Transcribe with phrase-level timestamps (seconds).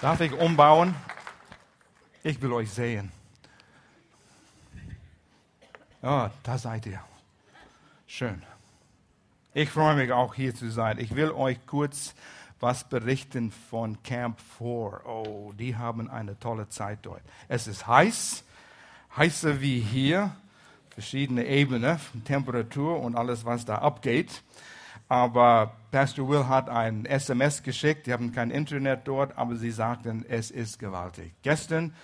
[0.00, 0.94] Darf ich umbauen?
[2.22, 3.10] Ich will euch sehen.
[6.02, 7.00] Oh, da seid ihr.
[8.06, 8.40] Schön.
[9.54, 10.98] Ich freue mich auch hier zu sein.
[11.00, 12.14] Ich will euch kurz
[12.60, 14.66] was berichten von Camp 4.
[15.04, 17.22] Oh, die haben eine tolle Zeit dort.
[17.48, 18.44] Es ist heiß,
[19.16, 20.30] heißer wie hier,
[20.90, 24.42] verschiedene Ebenen, Temperatur und alles, was da abgeht.
[25.08, 28.06] Aber Pastor Will hat ein SMS geschickt.
[28.06, 31.32] Die haben kein Internet dort, aber sie sagten, es ist gewaltig.
[31.42, 31.94] Gestern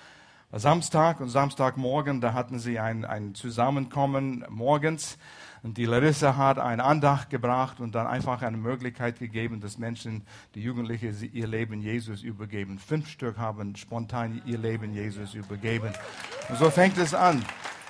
[0.50, 5.18] war Samstag und Samstagmorgen, da hatten sie ein, ein Zusammenkommen morgens.
[5.62, 10.22] Und die Larissa hat eine Andacht gebracht und dann einfach eine Möglichkeit gegeben, dass Menschen,
[10.54, 12.78] die Jugendlichen, ihr Leben Jesus übergeben.
[12.78, 15.92] Fünf Stück haben spontan ihr Leben Jesus übergeben.
[16.48, 17.44] Und so fängt es an.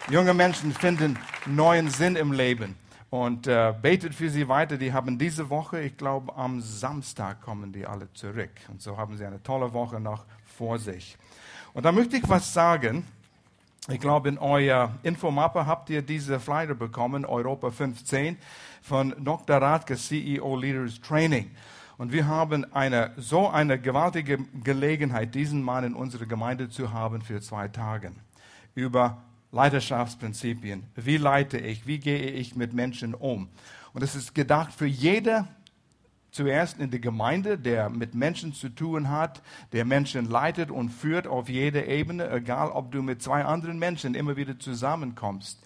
[0.09, 2.77] Junge Menschen finden neuen Sinn im Leben
[3.15, 4.77] und äh, betet für sie weiter.
[4.77, 8.51] Die haben diese Woche, ich glaube, am Samstag kommen die alle zurück.
[8.67, 11.17] Und so haben sie eine tolle Woche noch vor sich.
[11.75, 13.07] Und da möchte ich was sagen.
[13.89, 18.37] Ich glaube, in eurer Infomappe habt ihr diese Flyer bekommen, Europa 15,
[18.83, 19.59] von Dr.
[19.59, 21.53] Radke, CEO Leaders Training.
[21.99, 27.23] Und wir haben eine, so eine gewaltige Gelegenheit, diesen Mann in unserer Gemeinde zu haben
[27.23, 28.11] für zwei Tage.
[28.75, 29.23] Über
[29.55, 30.83] Leiterschaftsprinzipien.
[30.97, 31.87] Wie leite ich?
[31.87, 33.49] Wie gehe ich mit Menschen um?
[33.93, 35.47] Und es ist gedacht für jeder,
[36.33, 41.29] zuerst in der Gemeinde, der mit Menschen zu tun hat, der Menschen leitet und führt
[41.29, 45.63] auf jeder Ebene, egal ob du mit zwei anderen Menschen immer wieder zusammenkommst.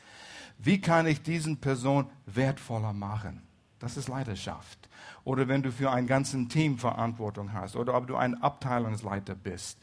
[0.58, 3.40] Wie kann ich diesen Person wertvoller machen?
[3.78, 4.90] Das ist Leidenschaft.
[5.24, 9.78] Oder wenn du für ein ganzes Team Verantwortung hast oder ob du ein Abteilungsleiter bist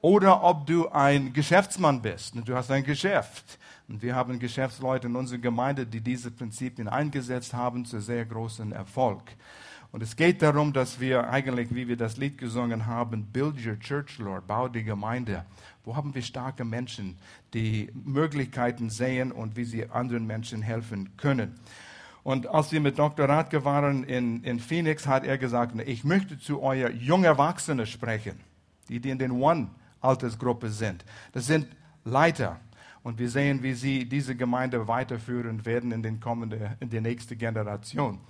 [0.00, 3.58] oder ob du ein Geschäftsmann bist du hast ein Geschäft.
[3.88, 8.72] Und wir haben Geschäftsleute in unserer Gemeinde, die diese Prinzipien eingesetzt haben zu sehr großem
[8.72, 9.22] Erfolg.
[9.92, 13.78] Und es geht darum, dass wir eigentlich, wie wir das Lied gesungen haben, Build Your
[13.80, 15.44] Church, Lord, bau die Gemeinde.
[15.84, 17.18] Wo haben wir starke Menschen,
[17.52, 21.58] die Möglichkeiten sehen und wie sie anderen Menschen helfen können?
[22.22, 23.28] Und als wir mit Dr.
[23.28, 28.38] Radke waren in, in Phoenix, hat er gesagt, ich möchte zu euer jungen Erwachsenen sprechen,
[28.88, 31.04] die, die in den One Altersgruppe sind.
[31.32, 31.66] Das sind
[32.04, 32.60] Leiter.
[33.02, 37.36] Und wir sehen, wie sie diese Gemeinde weiterführen werden in, den kommende, in die nächste
[37.36, 38.20] Generation.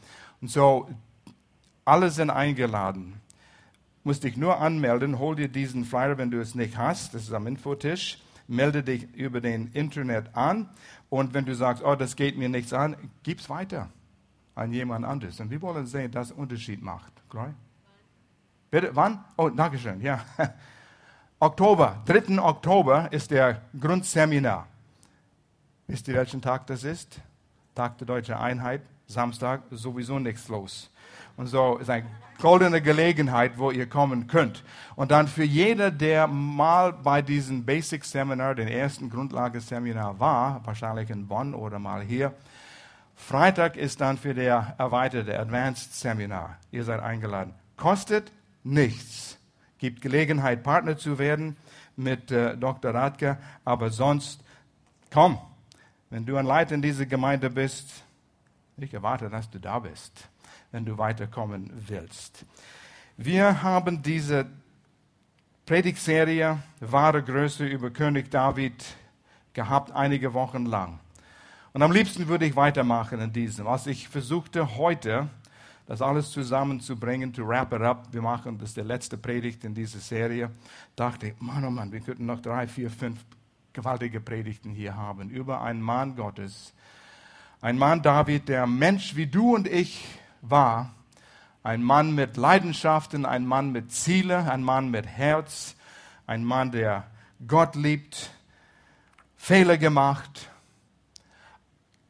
[0.40, 0.88] Und so,
[1.84, 3.20] alle sind eingeladen.
[4.04, 7.14] Musst dich nur anmelden, hol dir diesen Flyer, wenn du es nicht hast.
[7.14, 8.22] Das ist am Infotisch.
[8.46, 10.68] Melde dich über den Internet an.
[11.08, 13.90] Und wenn du sagst, oh, das geht mir nichts an, gib's weiter
[14.54, 15.40] an jemand anderes.
[15.40, 17.12] Und wir wollen sehen, dass es Unterschied macht.
[17.28, 17.52] Glory?
[18.70, 19.24] Bitte, wann?
[19.36, 20.24] Oh, Dankeschön, ja.
[21.42, 22.38] Oktober, 3.
[22.38, 24.66] Oktober ist der Grundseminar.
[25.86, 27.18] Wisst ihr, welchen Tag das ist?
[27.74, 30.90] Tag der deutschen Einheit, Samstag, sowieso nichts los.
[31.38, 32.04] Und so ist eine
[32.42, 34.62] goldene Gelegenheit, wo ihr kommen könnt.
[34.96, 41.08] Und dann für jeder, der mal bei diesem Basic Seminar, den ersten Grundlageseminar war, wahrscheinlich
[41.08, 42.34] in Bonn oder mal hier,
[43.16, 46.58] Freitag ist dann für der erweiterte Advanced Seminar.
[46.70, 47.54] Ihr seid eingeladen.
[47.78, 48.30] Kostet
[48.62, 49.39] nichts
[49.80, 51.56] gibt Gelegenheit, Partner zu werden
[51.96, 52.94] mit äh, Dr.
[52.94, 53.38] Radke.
[53.64, 54.44] Aber sonst,
[55.10, 55.38] komm,
[56.10, 58.04] wenn du ein Leiter in dieser Gemeinde bist,
[58.76, 60.28] ich erwarte, dass du da bist,
[60.70, 62.44] wenn du weiterkommen willst.
[63.16, 64.46] Wir haben diese
[65.66, 68.84] Predigtserie Wahre Größe über König David
[69.52, 71.00] gehabt, einige Wochen lang.
[71.72, 73.66] Und am liebsten würde ich weitermachen in diesem.
[73.66, 75.28] Was ich versuchte heute,
[75.90, 78.06] das alles zusammenzubringen, to wrap it up.
[78.12, 80.52] Wir machen das der letzte Predigt in dieser Serie.
[80.94, 83.18] Dachte ich, Mann, oh Mann, wir könnten noch drei, vier, fünf
[83.72, 86.74] gewaltige Predigten hier haben über einen Mann Gottes.
[87.60, 90.06] Ein Mann David, der Mensch wie du und ich
[90.42, 90.94] war.
[91.64, 95.74] Ein Mann mit Leidenschaften, ein Mann mit Ziele, ein Mann mit Herz,
[96.28, 97.10] ein Mann, der
[97.48, 98.30] Gott liebt,
[99.34, 100.50] Fehler gemacht.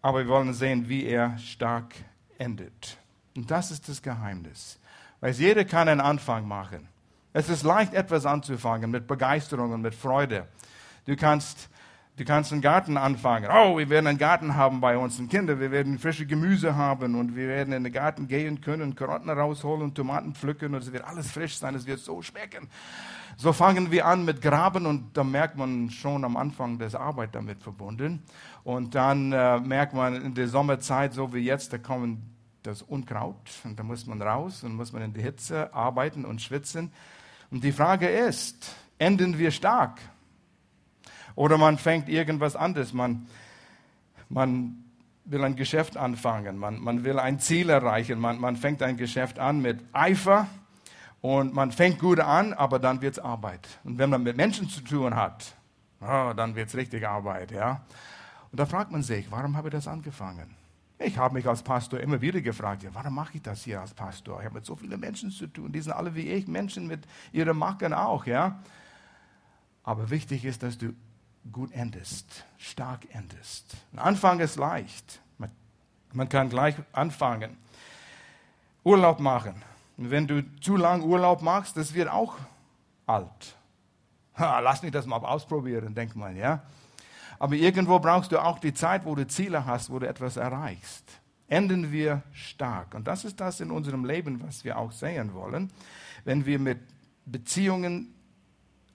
[0.03, 1.95] Aber wir wollen sehen, wie er stark
[2.37, 2.99] endet.
[3.37, 4.79] Und das ist das Geheimnis.
[5.21, 6.89] Weil jeder kann einen Anfang machen.
[7.33, 10.49] Es ist leicht, etwas anzufangen mit Begeisterung und mit Freude.
[11.07, 11.69] Du kannst,
[12.17, 13.49] du kannst einen Garten anfangen.
[13.53, 15.61] Oh, wir werden einen Garten haben bei uns, und Kinder.
[15.61, 19.83] Wir werden frische Gemüse haben und wir werden in den Garten gehen können, Karotten rausholen
[19.83, 21.77] und Tomaten pflücken und es wird alles frisch sein.
[21.77, 22.69] Es wird so schmecken.
[23.37, 27.35] So fangen wir an mit Graben und da merkt man schon am Anfang, dass Arbeit
[27.35, 28.23] damit verbunden.
[28.65, 32.30] Und dann äh, merkt man in der Sommerzeit, so wie jetzt, da kommen
[32.63, 36.43] das Unkraut und da muss man raus und muss man in die Hitze arbeiten und
[36.43, 36.93] schwitzen.
[37.51, 40.01] Und die Frage ist, enden wir stark?
[41.35, 43.27] Oder man fängt irgendwas anderes, man,
[44.29, 44.85] man
[45.25, 49.39] will ein Geschäft anfangen, man, man will ein Ziel erreichen, man, man fängt ein Geschäft
[49.39, 50.49] an mit Eifer
[51.21, 53.69] Und man fängt gut an, aber dann wird es Arbeit.
[53.85, 55.55] Und wenn man mit Menschen zu tun hat,
[56.01, 57.51] oh, dann wird es richtig Arbeit.
[57.51, 57.83] Ja?
[58.51, 60.57] Und da fragt man sich, warum habe ich das angefangen?
[61.03, 63.95] Ich habe mich als Pastor immer wieder gefragt, ja, warum mache ich das hier als
[63.95, 64.39] Pastor?
[64.41, 67.07] Ich habe mit so vielen Menschen zu tun, die sind alle wie ich, Menschen mit
[67.33, 68.61] ihren Macken auch, ja.
[69.83, 70.93] Aber wichtig ist, dass du
[71.51, 73.79] gut endest, stark endest.
[73.95, 75.21] Ein Anfang ist leicht.
[76.13, 77.57] Man, kann gleich anfangen.
[78.85, 79.55] Urlaub machen.
[79.97, 82.37] Wenn du zu lang Urlaub machst, das wird auch
[83.07, 83.57] alt.
[84.37, 86.63] Ha, lass mich das mal ausprobieren, denkt man, ja.
[87.41, 91.11] Aber irgendwo brauchst du auch die Zeit, wo du Ziele hast, wo du etwas erreichst.
[91.49, 92.95] Enden wir stark.
[92.95, 95.73] Und das ist das in unserem Leben, was wir auch sehen wollen.
[96.25, 96.79] Wenn wir mit
[97.25, 98.15] Beziehungen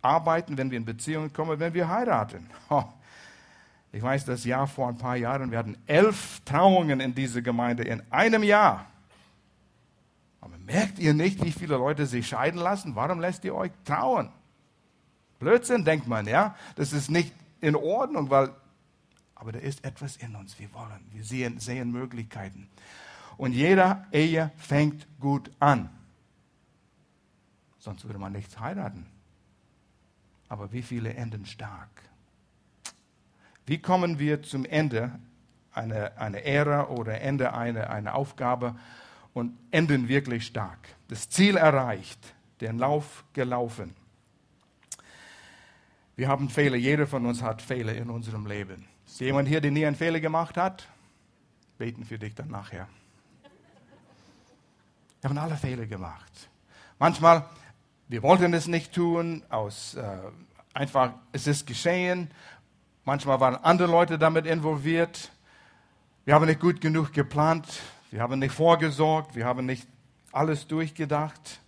[0.03, 2.47] arbeiten, wenn wir in Beziehungen kommen, wenn wir heiraten.
[3.91, 7.81] Ich weiß das Jahr vor ein paar Jahren, wir hatten elf Trauungen in dieser Gemeinde
[7.83, 8.85] in einem Jahr.
[10.39, 12.95] Aber merkt ihr nicht, wie viele Leute sich scheiden lassen?
[12.95, 14.29] Warum lässt ihr euch trauen?
[15.39, 16.55] Blödsinn, denkt man, ja.
[16.75, 17.33] Das ist nicht
[17.65, 18.53] in Ordnung, weil,
[19.33, 20.59] aber da ist etwas in uns.
[20.59, 22.69] Wir wollen, wir sehen, sehen Möglichkeiten.
[23.37, 25.89] Und jeder Ehe fängt gut an.
[27.79, 29.07] Sonst würde man nichts heiraten.
[30.47, 31.89] Aber wie viele enden stark?
[33.65, 35.11] Wie kommen wir zum Ende
[35.71, 38.75] einer eine Ära oder Ende einer eine Aufgabe
[39.33, 40.79] und enden wirklich stark?
[41.07, 43.95] Das Ziel erreicht, den Lauf gelaufen.
[46.17, 48.87] Wir haben Fehler, jeder von uns hat Fehler in unserem Leben.
[49.05, 50.87] Ist jemand hier, der nie einen Fehler gemacht hat?
[51.77, 52.87] Beten für dich dann nachher.
[55.19, 56.49] Wir haben alle Fehler gemacht.
[56.99, 57.45] Manchmal,
[58.07, 60.17] wir wollten es nicht tun, aus äh,
[60.73, 62.31] einfach, es ist geschehen.
[63.03, 65.31] Manchmal waren andere Leute damit involviert.
[66.23, 67.67] Wir haben nicht gut genug geplant.
[68.09, 69.35] Wir haben nicht vorgesorgt.
[69.35, 69.85] Wir haben nicht
[70.31, 71.59] alles durchgedacht.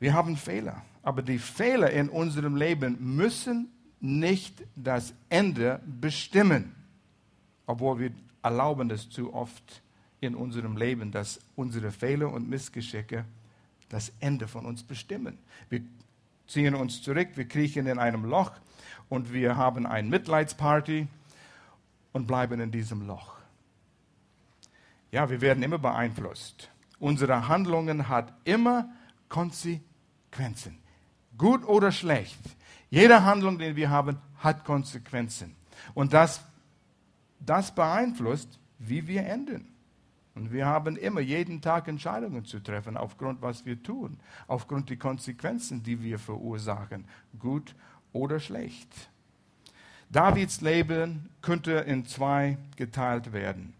[0.00, 0.82] Wir haben Fehler.
[1.02, 6.74] Aber die Fehler in unserem Leben müssen nicht das Ende bestimmen,
[7.66, 8.10] obwohl wir
[8.42, 9.82] erlauben es zu oft
[10.20, 13.24] in unserem Leben, dass unsere Fehler und Missgeschicke
[13.88, 15.38] das Ende von uns bestimmen.
[15.68, 15.82] Wir
[16.46, 18.52] ziehen uns zurück, wir kriechen in einem Loch
[19.08, 21.08] und wir haben eine Mitleidsparty
[22.12, 23.36] und bleiben in diesem Loch.
[25.10, 26.70] Ja, wir werden immer beeinflusst.
[26.98, 28.90] Unsere Handlungen hat immer
[29.28, 30.78] Konsequenzen.
[31.38, 32.38] Gut oder schlecht.
[32.90, 35.54] Jede Handlung, die wir haben, hat Konsequenzen.
[35.94, 36.40] Und das,
[37.40, 39.68] das beeinflusst, wie wir enden.
[40.34, 44.96] Und wir haben immer jeden Tag Entscheidungen zu treffen, aufgrund was wir tun, aufgrund der
[44.96, 47.06] Konsequenzen, die wir verursachen,
[47.38, 47.74] gut
[48.12, 48.88] oder schlecht.
[50.10, 53.74] Davids Leben könnte in zwei geteilt werden.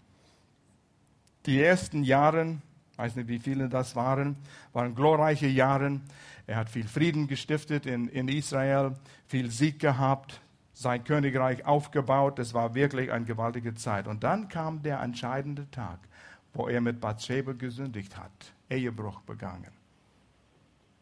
[1.46, 2.58] Die ersten Jahre,
[2.96, 4.36] weiß nicht, wie viele das waren,
[4.72, 6.00] waren glorreiche Jahre.
[6.48, 8.96] Er hat viel Frieden gestiftet in, in Israel,
[9.26, 10.40] viel Sieg gehabt,
[10.72, 12.38] sein Königreich aufgebaut.
[12.38, 14.08] Es war wirklich eine gewaltige Zeit.
[14.08, 15.98] Und dann kam der entscheidende Tag,
[16.54, 18.32] wo er mit Bathsheba gesündigt hat,
[18.70, 19.70] Ehebruch begangen.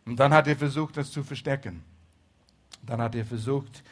[0.05, 1.85] Und dann hat er versucht, das zu verstecken.
[2.83, 3.85] Dann hat er versucht,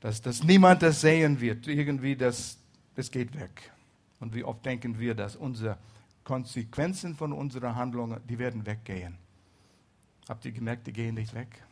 [0.00, 1.68] dass, dass niemand das sehen wird.
[1.68, 2.56] Irgendwie, das,
[2.94, 3.72] das geht weg.
[4.20, 5.76] Und wie oft denken wir, dass unsere
[6.24, 9.18] Konsequenzen von unseren Handlungen, die werden weggehen.
[10.28, 11.62] Habt ihr gemerkt, die gehen nicht weg?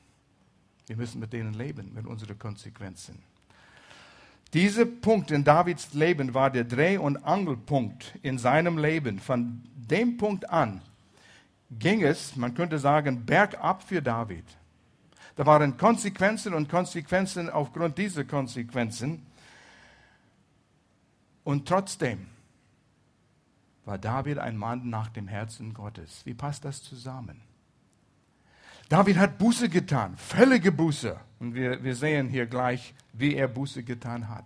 [0.87, 3.19] Wir müssen mit denen leben, mit unseren Konsequenzen.
[4.53, 9.19] Dieser Punkt in Davids Leben war der Dreh- und Angelpunkt in seinem Leben.
[9.19, 10.83] Von dem Punkt an
[11.71, 14.45] ging es, man könnte sagen, bergab für David.
[15.37, 19.25] Da waren Konsequenzen und Konsequenzen aufgrund dieser Konsequenzen.
[21.45, 22.27] Und trotzdem
[23.87, 26.27] war David ein Mann nach dem Herzen Gottes.
[26.27, 27.41] Wie passt das zusammen?
[28.93, 31.19] David hat Buße getan, völlige Buße.
[31.39, 34.45] Und wir, wir sehen hier gleich, wie er Buße getan hat.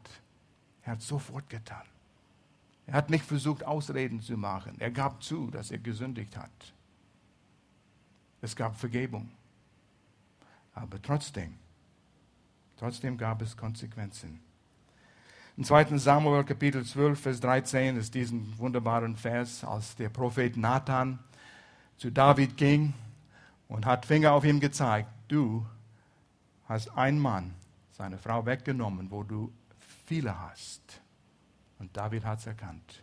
[0.85, 1.83] Er hat sofort getan.
[2.87, 4.76] Er hat nicht versucht, Ausreden zu machen.
[4.79, 6.53] Er gab zu, dass er gesündigt hat.
[8.41, 9.29] Es gab Vergebung.
[10.75, 11.57] Aber trotzdem,
[12.76, 14.38] trotzdem gab es Konsequenzen.
[15.57, 15.99] Im 2.
[15.99, 21.19] Samuel Kapitel 12, Vers 13 ist diesen wunderbaren Vers, als der Prophet Nathan
[21.97, 22.95] zu David ging
[23.68, 25.08] und hat Finger auf ihm gezeigt.
[25.28, 25.66] Du
[26.68, 27.54] hast einen Mann,
[27.90, 29.52] seine Frau weggenommen, wo du
[30.06, 31.00] viele hast.
[31.78, 33.02] Und David hat es erkannt.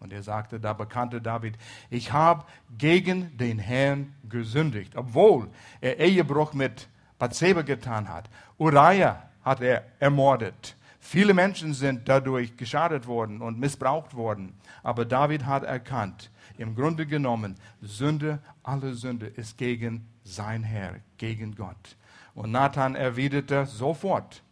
[0.00, 1.58] Und er sagte, da bekannte David,
[1.90, 2.44] ich habe
[2.76, 5.50] gegen den Herrn gesündigt, obwohl
[5.80, 6.88] er Ehebruch mit
[7.18, 8.30] Bathseba getan hat.
[8.58, 10.76] Uriah hat er ermordet.
[11.00, 14.54] Viele Menschen sind dadurch geschadet worden und missbraucht worden.
[14.82, 21.54] Aber David hat erkannt, im Grunde genommen, Sünde, alle Sünde ist gegen sein Herr, gegen
[21.54, 21.96] Gott.
[22.34, 24.42] Und Nathan erwiderte sofort,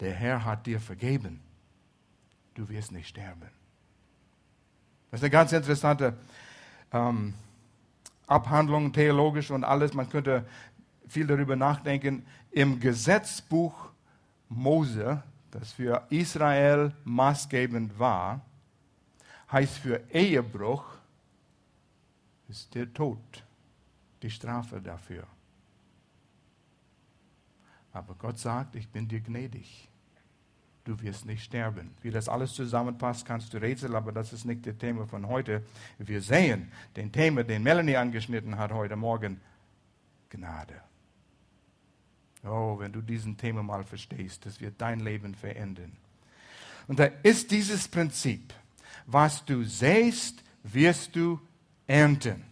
[0.00, 1.40] der Herr hat dir vergeben.
[2.54, 3.42] Du wirst nicht sterben.
[5.10, 6.16] Das ist eine ganz interessante
[6.92, 7.34] ähm,
[8.26, 9.94] Abhandlung, theologisch und alles.
[9.94, 10.46] Man könnte
[11.08, 12.26] viel darüber nachdenken.
[12.50, 13.88] Im Gesetzbuch
[14.48, 18.44] Mose, das für Israel maßgebend war,
[19.50, 20.84] heißt für Ehebruch
[22.48, 23.18] ist der Tod
[24.22, 25.26] die Strafe dafür.
[27.92, 29.88] Aber Gott sagt, ich bin dir gnädig.
[30.84, 31.94] Du wirst nicht sterben.
[32.00, 35.62] Wie das alles zusammenpasst, kannst du rätseln, aber das ist nicht das Thema von heute.
[35.98, 39.40] Wir sehen den Thema, den Melanie angeschnitten hat heute Morgen,
[40.30, 40.80] Gnade.
[42.44, 45.92] Oh, wenn du diesen Thema mal verstehst, das wird dein Leben verändern.
[46.86, 48.54] Und da ist dieses Prinzip,
[49.06, 51.40] was du sähst, wirst du
[51.86, 52.44] ernten.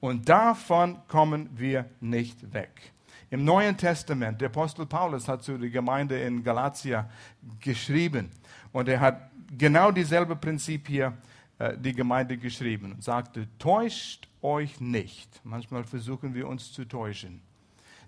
[0.00, 2.92] Und davon kommen wir nicht weg.
[3.30, 7.10] Im Neuen Testament, der Apostel Paulus hat zu der Gemeinde in Galatia
[7.60, 8.30] geschrieben
[8.72, 11.16] und er hat genau dieselbe Prinzip hier
[11.58, 15.40] äh, die Gemeinde geschrieben und sagte, täuscht euch nicht.
[15.42, 17.40] Manchmal versuchen wir uns zu täuschen.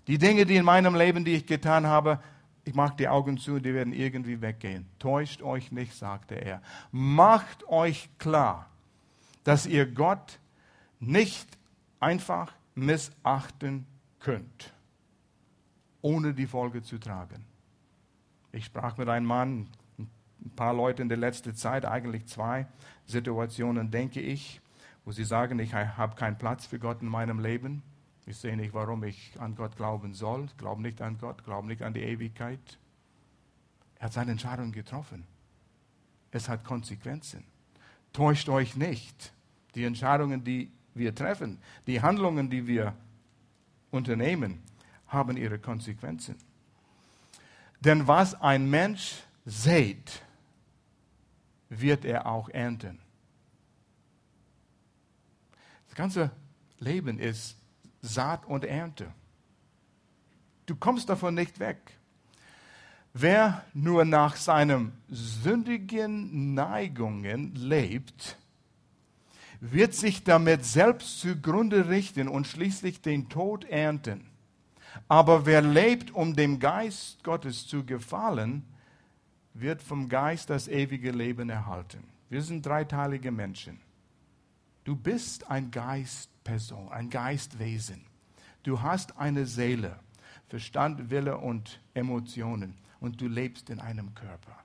[0.09, 2.19] Die Dinge, die in meinem Leben, die ich getan habe,
[2.65, 4.87] ich mache die Augen zu, die werden irgendwie weggehen.
[4.97, 6.63] Täuscht euch nicht, sagte er.
[6.91, 8.67] Macht euch klar,
[9.43, 10.39] dass ihr Gott
[10.99, 11.47] nicht
[11.99, 13.85] einfach missachten
[14.19, 14.73] könnt,
[16.01, 17.45] ohne die Folge zu tragen.
[18.51, 22.65] Ich sprach mit einem Mann, ein paar Leute in der letzten Zeit, eigentlich zwei
[23.05, 24.59] Situationen, denke ich,
[25.05, 27.83] wo sie sagen, ich habe keinen Platz für Gott in meinem Leben.
[28.29, 30.45] Ich sehe nicht, warum ich an Gott glauben soll.
[30.45, 32.59] Ich glaube nicht an Gott, glaube nicht an die Ewigkeit.
[33.95, 35.25] Er hat seine Entscheidung getroffen.
[36.29, 37.43] Es hat Konsequenzen.
[38.13, 39.33] Täuscht euch nicht.
[39.73, 41.57] Die Entscheidungen, die wir treffen,
[41.87, 42.93] die Handlungen, die wir
[43.89, 44.61] unternehmen,
[45.07, 46.35] haben ihre Konsequenzen.
[47.79, 50.21] Denn was ein Mensch sät,
[51.69, 52.99] wird er auch ernten.
[55.87, 56.29] Das ganze
[56.77, 57.58] Leben ist
[58.01, 59.11] Saat und Ernte.
[60.65, 61.77] Du kommst davon nicht weg.
[63.13, 68.37] Wer nur nach seinen sündigen Neigungen lebt,
[69.59, 74.25] wird sich damit selbst zugrunde richten und schließlich den Tod ernten.
[75.07, 78.63] Aber wer lebt, um dem Geist Gottes zu gefallen,
[79.53, 82.03] wird vom Geist das ewige Leben erhalten.
[82.29, 83.81] Wir sind dreiteilige Menschen.
[84.83, 85.71] Du bist ein
[86.43, 88.05] Geistperson, ein Geistwesen.
[88.63, 89.99] Du hast eine Seele,
[90.47, 94.55] Verstand, Wille und Emotionen und du lebst in einem Körper.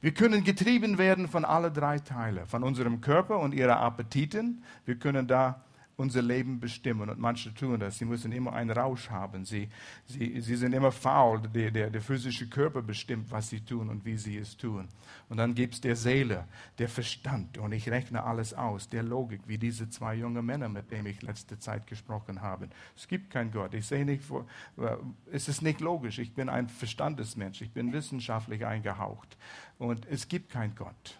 [0.00, 4.62] Wir können getrieben werden von alle drei Teilen, von unserem Körper und ihren Appetiten.
[4.84, 5.64] Wir können da
[5.98, 7.10] unser Leben bestimmen.
[7.10, 7.98] Und manche tun das.
[7.98, 9.44] Sie müssen immer einen Rausch haben.
[9.44, 9.68] Sie,
[10.06, 11.42] sie, sie sind immer faul.
[11.42, 14.88] Der, der, der physische Körper bestimmt, was sie tun und wie sie es tun.
[15.28, 16.44] Und dann gibt es der Seele,
[16.78, 17.58] der Verstand.
[17.58, 21.20] Und ich rechne alles aus, der Logik, wie diese zwei jungen Männer, mit denen ich
[21.22, 22.68] letzte Zeit gesprochen habe.
[22.96, 23.74] Es gibt keinen Gott.
[23.74, 24.96] Ich sehe nicht, äh,
[25.32, 26.20] es ist nicht logisch.
[26.20, 27.60] Ich bin ein Verstandesmensch.
[27.60, 29.36] Ich bin wissenschaftlich eingehaucht.
[29.78, 31.18] Und es gibt keinen Gott.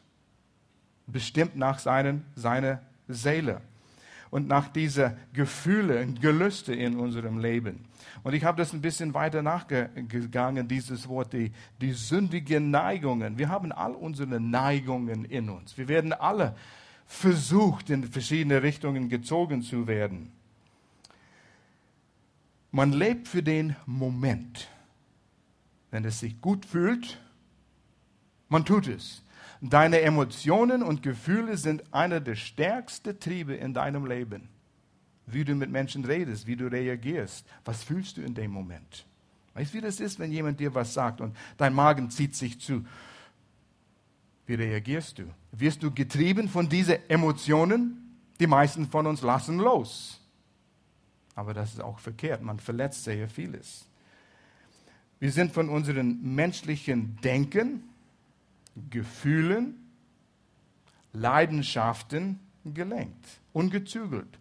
[1.09, 3.61] Bestimmt nach seinen, seiner Seele
[4.31, 7.85] und nach diese Gefühle und Gelüste in unserem Leben.
[8.23, 13.39] Und ich habe das ein bisschen weiter nachgegangen, dieses Wort, die, die sündigen Neigungen.
[13.39, 15.79] Wir haben all unsere Neigungen in uns.
[15.79, 16.55] Wir werden alle
[17.07, 20.33] versucht, in verschiedene Richtungen gezogen zu werden.
[22.71, 24.69] Man lebt für den Moment.
[25.91, 27.19] Wenn es sich gut fühlt,
[28.51, 29.23] man tut es.
[29.61, 34.49] Deine Emotionen und Gefühle sind einer der stärksten Triebe in deinem Leben.
[35.27, 37.47] Wie du mit Menschen redest, wie du reagierst.
[37.65, 39.05] Was fühlst du in dem Moment?
[39.55, 42.61] Weißt du, wie das ist, wenn jemand dir was sagt und dein Magen zieht sich
[42.61, 42.85] zu?
[44.47, 45.25] Wie reagierst du?
[45.53, 48.17] Wirst du getrieben von diesen Emotionen?
[48.41, 50.21] Die meisten von uns lassen los.
[51.35, 52.43] Aber das ist auch verkehrt.
[52.43, 53.87] Man verletzt sehr vieles.
[55.19, 57.83] Wir sind von unserem menschlichen Denken
[58.91, 59.91] Gefühlen,
[61.13, 64.39] Leidenschaften gelenkt, ungezügelt.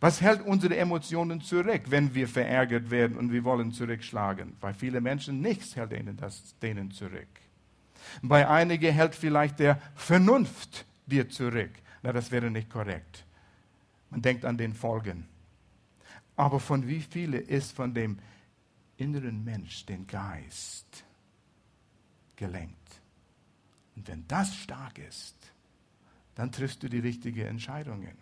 [0.00, 4.56] Was hält unsere Emotionen zurück, wenn wir verärgert werden und wir wollen zurückschlagen?
[4.60, 7.28] Bei vielen Menschen nichts hält ihnen das denen zurück.
[8.22, 11.70] Bei einigen hält vielleicht der Vernunft dir zurück.
[12.02, 13.24] Na, das wäre nicht korrekt.
[14.08, 15.26] Man denkt an den Folgen.
[16.34, 18.18] Aber von wie viele ist von dem
[18.96, 21.04] inneren Mensch, den Geist,
[22.36, 22.79] gelenkt?
[24.00, 25.36] Und wenn das stark ist,
[26.34, 28.16] dann triffst du die richtigen Entscheidungen.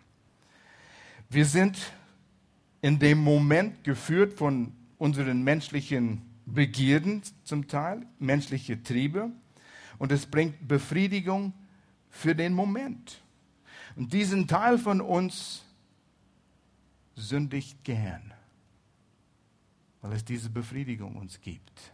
[1.29, 1.93] Wir sind
[2.81, 9.31] in dem Moment geführt von unseren menschlichen Begierden zum Teil, menschliche Triebe.
[9.99, 11.53] Und es bringt Befriedigung
[12.09, 13.21] für den Moment.
[13.95, 15.63] Und diesen Teil von uns
[17.15, 18.33] sündigt gern,
[20.01, 21.93] weil es diese Befriedigung uns gibt.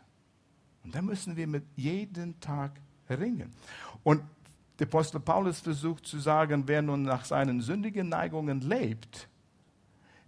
[0.84, 3.52] Und da müssen wir mit jedem Tag ringen.
[4.04, 4.22] Und
[4.80, 9.28] der Apostel Paulus versucht zu sagen, wer nun nach seinen sündigen Neigungen lebt,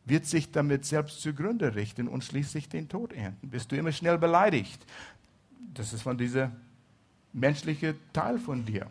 [0.05, 3.49] wird sich damit selbst zugrunde richten und schließlich den Tod ernten.
[3.49, 4.85] Bist du immer schnell beleidigt?
[5.73, 6.51] Das ist von dieser
[7.33, 8.87] menschliche Teil von dir.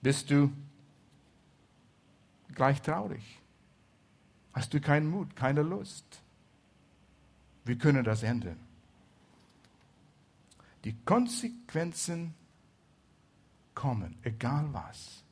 [0.00, 0.50] Bist du
[2.54, 3.40] gleich traurig?
[4.54, 6.22] Hast du keinen Mut, keine Lust?
[7.64, 8.58] Wir können das ändern.
[10.84, 12.34] Die Konsequenzen
[13.74, 15.22] kommen, egal was.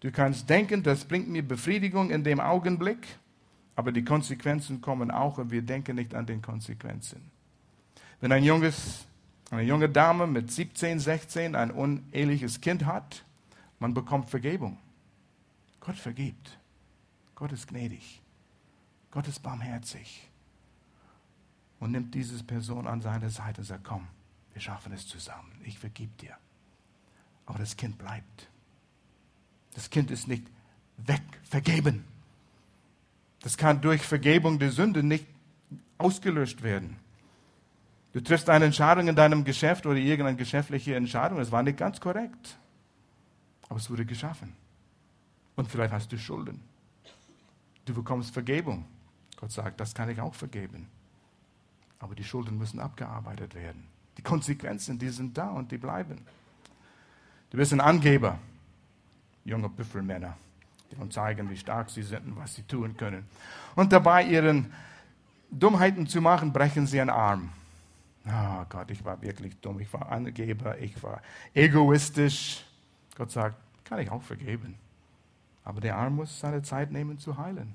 [0.00, 3.06] Du kannst denken, das bringt mir Befriedigung in dem Augenblick,
[3.76, 7.30] aber die Konsequenzen kommen auch und wir denken nicht an den Konsequenzen.
[8.20, 9.04] Wenn ein junges,
[9.50, 13.24] eine junge Dame mit 17, 16 ein uneheliches Kind hat,
[13.78, 14.78] man bekommt Vergebung.
[15.80, 16.58] Gott vergibt.
[17.34, 18.20] Gott ist gnädig.
[19.10, 20.28] Gott ist barmherzig.
[21.78, 24.06] Und nimmt diese Person an seine Seite und sagt, komm,
[24.52, 25.50] wir schaffen es zusammen.
[25.64, 26.36] Ich vergib dir.
[27.50, 28.48] Aber das Kind bleibt.
[29.74, 30.46] Das Kind ist nicht
[30.98, 32.04] weg, vergeben.
[33.42, 35.26] Das kann durch Vergebung der Sünde nicht
[35.98, 36.96] ausgelöscht werden.
[38.12, 42.00] Du triffst eine Entscheidung in deinem Geschäft oder irgendeine geschäftliche Entscheidung, es war nicht ganz
[42.00, 42.56] korrekt.
[43.68, 44.54] Aber es wurde geschaffen.
[45.56, 46.62] Und vielleicht hast du Schulden.
[47.84, 48.84] Du bekommst Vergebung.
[49.36, 50.86] Gott sagt, das kann ich auch vergeben.
[51.98, 53.88] Aber die Schulden müssen abgearbeitet werden.
[54.18, 56.24] Die Konsequenzen, die sind da und die bleiben.
[57.50, 58.38] Du bist ein Angeber,
[59.44, 60.36] junge Büffelmänner
[60.98, 63.24] und zeigen, wie stark sie sind und was sie tun können.
[63.74, 64.72] Und dabei ihren
[65.50, 67.50] Dummheiten zu machen, brechen sie einen Arm.
[68.26, 71.22] Oh Gott, ich war wirklich dumm, ich war Angeber, ich war
[71.54, 72.64] egoistisch.
[73.16, 74.76] Gott sagt, kann ich auch vergeben.
[75.64, 77.74] Aber der Arm muss seine Zeit nehmen zu heilen.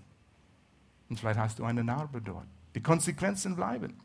[1.09, 2.47] Und vielleicht hast du eine Narbe dort.
[2.75, 3.99] Die Konsequenzen bleiben.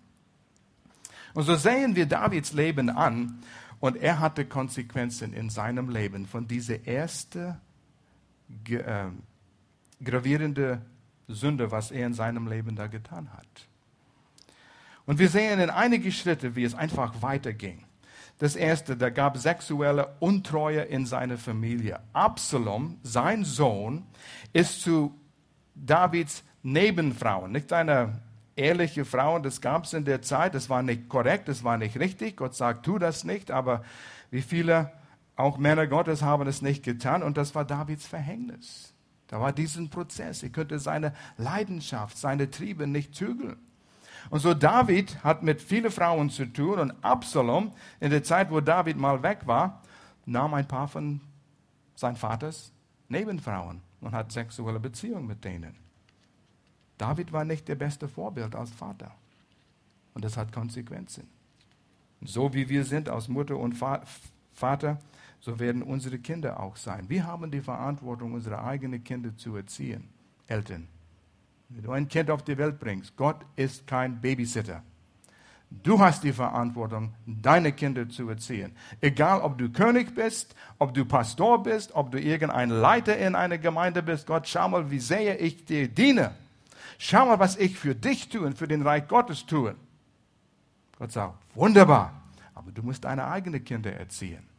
[1.35, 3.40] Und so sehen wir Davids Leben an
[3.81, 7.57] und er hatte Konsequenzen in seinem Leben von dieser ersten
[8.69, 9.07] äh,
[10.05, 10.83] gravierende
[11.29, 13.47] Sünde, was er in seinem Leben da getan hat.
[15.07, 17.85] Und wir sehen in einige Schritte, wie es einfach weiterging.
[18.38, 22.01] Das erste, da gab sexuelle Untreue in seiner Familie.
[22.12, 24.07] Absalom, sein Sohn,
[24.53, 25.14] ist zu
[25.75, 28.21] Davids Nebenfrau, nicht eine
[28.61, 31.99] ehrliche Frau, das gab es in der Zeit, das war nicht korrekt, das war nicht
[31.99, 32.37] richtig.
[32.37, 33.83] Gott sagt, tu das nicht, aber
[34.31, 34.92] wie viele
[35.37, 38.94] auch Männer Gottes haben es nicht getan und das war Davids Verhängnis.
[39.27, 40.42] Da war diesen Prozess.
[40.42, 43.57] Er könnte seine Leidenschaft, seine Triebe nicht zügeln.
[44.29, 48.61] Und so David hat mit vielen Frauen zu tun und Absalom, in der Zeit, wo
[48.61, 49.83] David mal weg war,
[50.27, 51.20] nahm ein paar von
[51.94, 52.73] seinem Vaters
[53.09, 55.77] Nebenfrauen und hat sexuelle Beziehungen mit denen.
[57.00, 59.10] David war nicht der beste Vorbild als Vater.
[60.12, 61.26] Und das hat Konsequenzen.
[62.22, 64.98] So wie wir sind als Mutter und Vater,
[65.40, 67.08] so werden unsere Kinder auch sein.
[67.08, 70.10] Wir haben die Verantwortung, unsere eigenen Kinder zu erziehen.
[70.46, 70.88] Eltern,
[71.70, 74.82] wenn du ein Kind auf die Welt bringst, Gott ist kein Babysitter.
[75.70, 78.72] Du hast die Verantwortung, deine Kinder zu erziehen.
[79.00, 83.56] Egal, ob du König bist, ob du Pastor bist, ob du irgendein Leiter in einer
[83.56, 84.26] Gemeinde bist.
[84.26, 86.32] Gott, schau mal, wie sehr ich dir diene.
[87.02, 89.74] Schau mal, was ich für dich tue und für den Reich Gottes tue.
[90.98, 92.12] Gott sagt, wunderbar,
[92.54, 94.50] aber du musst deine eigenen Kinder erziehen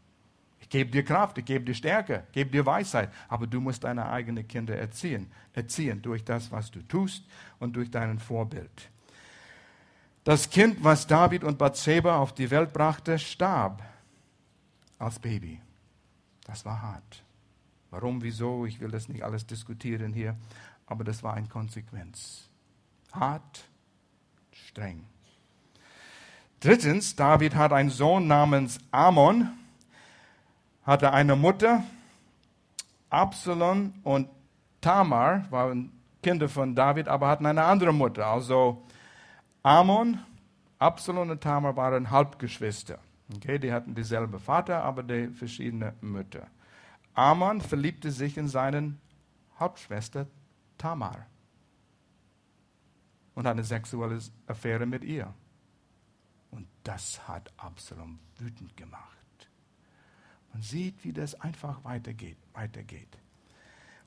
[0.71, 4.09] gebe dir Kraft, ich gebe dir Stärke, ich gebe dir Weisheit, aber du musst deine
[4.09, 7.23] eigenen Kinder erziehen, erziehen durch das, was du tust
[7.59, 8.89] und durch dein Vorbild.
[10.23, 13.83] Das Kind, was David und Bathseba auf die Welt brachte, starb
[14.97, 15.61] als Baby.
[16.45, 17.23] Das war hart.
[17.89, 20.37] Warum, wieso, ich will das nicht alles diskutieren hier,
[20.91, 22.49] aber das war eine Konsequenz.
[23.13, 23.63] Hart,
[24.51, 25.05] streng.
[26.59, 29.47] Drittens, David hat einen Sohn namens Amon
[30.83, 31.83] hatte eine Mutter,
[33.09, 34.27] Absalom und
[34.81, 38.27] Tamar waren Kinder von David, aber hatten eine andere Mutter.
[38.27, 38.83] Also
[39.63, 40.19] Amon,
[40.77, 42.99] Absalom und Tamar waren Halbgeschwister.
[43.33, 46.47] Okay, die hatten dieselbe Vater, aber die verschiedene Mütter.
[47.13, 48.95] Amon verliebte sich in seine
[49.57, 50.27] Hauptschwester
[50.81, 51.27] Tamar
[53.35, 55.31] und eine sexuelle Affäre mit ihr.
[56.49, 59.17] Und das hat Absalom wütend gemacht.
[60.51, 63.15] Man sieht, wie das einfach weitergeht, weitergeht.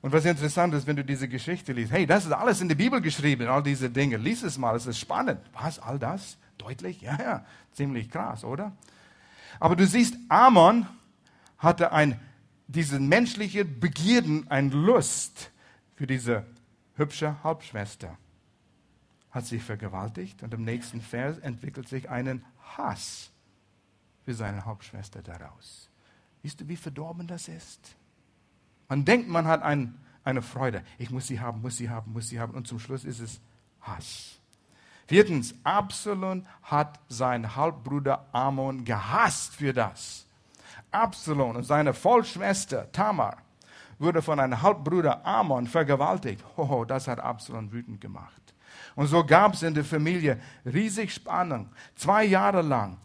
[0.01, 2.75] Und was interessant ist, wenn du diese Geschichte liest, hey, das ist alles in der
[2.75, 4.17] Bibel geschrieben, all diese Dinge.
[4.17, 5.39] Lies es mal, es ist spannend.
[5.53, 6.37] Was, all das?
[6.57, 7.01] Deutlich?
[7.01, 8.73] Ja, ja, ziemlich krass, oder?
[9.59, 10.85] Aber du siehst, Amon
[11.57, 12.19] hatte ein,
[12.67, 15.51] diese menschliche Begierden, ein Lust
[15.95, 16.45] für diese
[16.95, 18.17] hübsche Halbschwester.
[19.31, 22.45] Hat sich vergewaltigt und im nächsten Vers entwickelt sich einen
[22.77, 23.31] Hass
[24.23, 25.89] für seine Halbschwester daraus.
[26.41, 27.95] Siehst du, wie verdorben das ist?
[28.87, 30.83] Man denkt, man hat ein, eine Freude.
[30.97, 32.53] Ich muss sie haben, muss sie haben, muss sie haben.
[32.53, 33.41] Und zum Schluss ist es
[33.81, 34.39] Hass.
[35.07, 40.25] Viertens, Absalom hat seinen Halbbruder Amon gehasst für das.
[40.91, 43.37] Absalom und seine Vollschwester Tamar
[43.99, 46.43] wurde von einem Halbbruder Amon vergewaltigt.
[46.57, 48.53] Oh, das hat Absalom wütend gemacht.
[48.95, 51.69] Und so gab es in der Familie riesig Spannung.
[51.95, 52.97] Zwei Jahre lang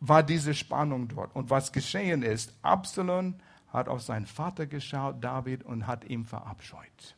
[0.00, 1.34] war diese Spannung dort.
[1.34, 3.34] Und was geschehen ist, Absalom
[3.68, 7.16] hat auf seinen Vater geschaut, David, und hat ihn verabscheut.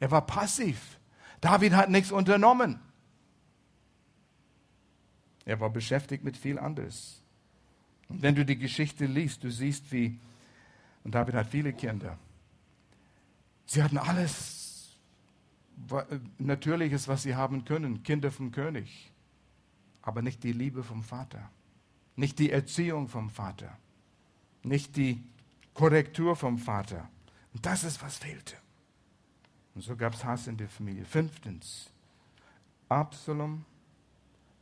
[0.00, 0.98] Er war passiv.
[1.40, 2.80] David hat nichts unternommen.
[5.44, 7.22] Er war beschäftigt mit viel anderes.
[8.08, 10.18] Und wenn du die Geschichte liest, du siehst, wie,
[11.04, 12.18] und David hat viele Kinder,
[13.66, 14.96] sie hatten alles
[16.38, 19.12] Natürliches, was sie haben können, Kinder vom König,
[20.02, 21.50] aber nicht die Liebe vom Vater,
[22.16, 23.76] nicht die Erziehung vom Vater,
[24.62, 25.22] nicht die
[25.74, 27.08] Korrektur vom Vater.
[27.54, 28.56] Und das ist, was fehlte.
[29.74, 31.04] Und so gab es Hass in der Familie.
[31.04, 31.90] Fünftens,
[32.88, 33.64] Absalom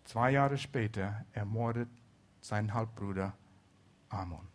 [0.07, 1.89] Zwei Jahre später ermordet
[2.41, 3.37] sein Halbbruder
[4.09, 4.47] Amon.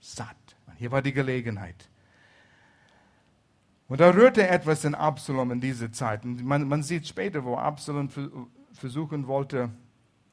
[0.00, 0.53] Satt.
[0.76, 1.88] Hier war die Gelegenheit.
[3.88, 6.24] Und da rührte etwas in Absalom in dieser Zeit.
[6.24, 8.08] Und man, man sieht später, wo Absalom
[8.72, 9.70] versuchen wollte,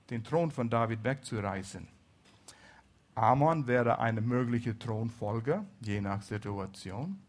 [0.10, 1.88] den Thron von David wegzureißen.
[3.16, 7.20] Amon wäre eine mögliche Thronfolger, je nach Situation.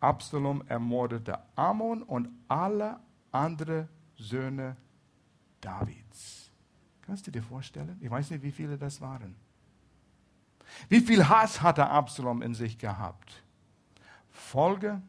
[0.00, 3.00] Absalom ermordete Amon und alle
[3.32, 4.76] anderen Söhne
[5.60, 6.50] Davids.
[7.02, 7.96] Kannst du dir vorstellen?
[8.00, 9.34] Ich weiß nicht, wie viele das waren.
[10.88, 13.42] Wie viel Hass hatte Absalom in sich gehabt?
[14.30, 15.00] Folge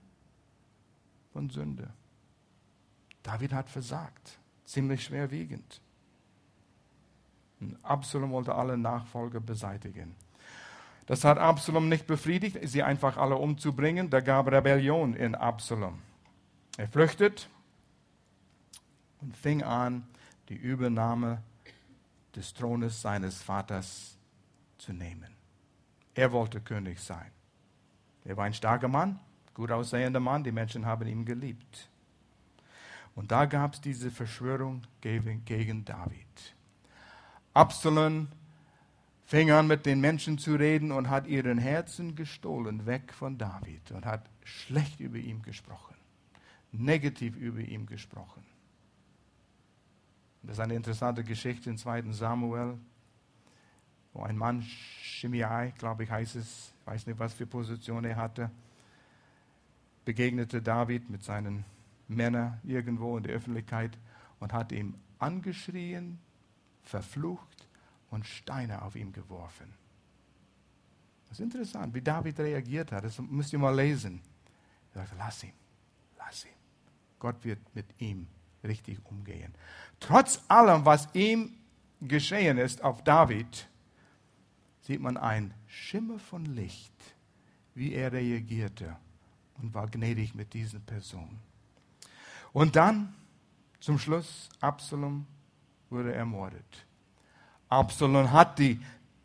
[1.34, 1.90] von Sünde.
[3.24, 5.82] David hat versagt, ziemlich schwerwiegend.
[7.60, 10.16] Und Absalom wollte alle Nachfolger beseitigen.
[11.08, 14.10] Das hat Absalom nicht befriedigt, sie einfach alle umzubringen.
[14.10, 16.02] Da gab Rebellion in Absalom.
[16.78, 17.50] Er flüchtet
[19.22, 20.06] und fing an,
[20.50, 21.42] die Übernahme
[22.36, 24.18] des Thrones seines Vaters
[24.78, 25.37] zu nehmen.
[26.18, 27.32] Er wollte König sein.
[28.26, 29.20] Er war ein starker Mann,
[29.54, 31.92] gut aussehender Mann, die Menschen haben ihn geliebt.
[33.14, 36.56] Und da gab es diese Verschwörung gegen, gegen David.
[37.54, 38.30] Absalom
[39.26, 43.92] fing an mit den Menschen zu reden und hat ihren Herzen gestohlen, weg von David
[43.92, 45.96] und hat schlecht über ihn gesprochen,
[46.72, 48.44] negativ über ihn gesprochen.
[50.42, 52.12] Das ist eine interessante Geschichte in 2.
[52.12, 52.80] Samuel,
[54.18, 58.50] wo ein Mann, Shimei, glaube ich heißt es, weiß nicht, was für Position er hatte,
[60.06, 61.64] begegnete David mit seinen
[62.08, 63.98] Männern irgendwo in der Öffentlichkeit
[64.40, 66.18] und hat ihn angeschrien,
[66.82, 67.68] verflucht
[68.10, 69.72] und Steine auf ihn geworfen.
[71.30, 73.04] Das ist interessant, wie David reagiert hat.
[73.04, 74.22] Das müsst ihr mal lesen.
[74.94, 75.54] Er sagte, lass ihn,
[76.18, 76.52] lass ihn.
[77.20, 78.28] Gott wird mit ihm
[78.64, 79.54] richtig umgehen.
[80.00, 81.54] Trotz allem, was ihm
[82.00, 83.68] geschehen ist auf David,
[84.88, 86.94] sieht man ein Schimmer von Licht,
[87.76, 88.96] wie er reagierte
[89.62, 91.40] und war gnädig mit dieser Person.
[92.54, 93.14] Und dann,
[93.82, 95.28] zum Schluss, Absalom
[95.90, 96.86] wurde ermordet.
[97.68, 98.80] Absalom hat die,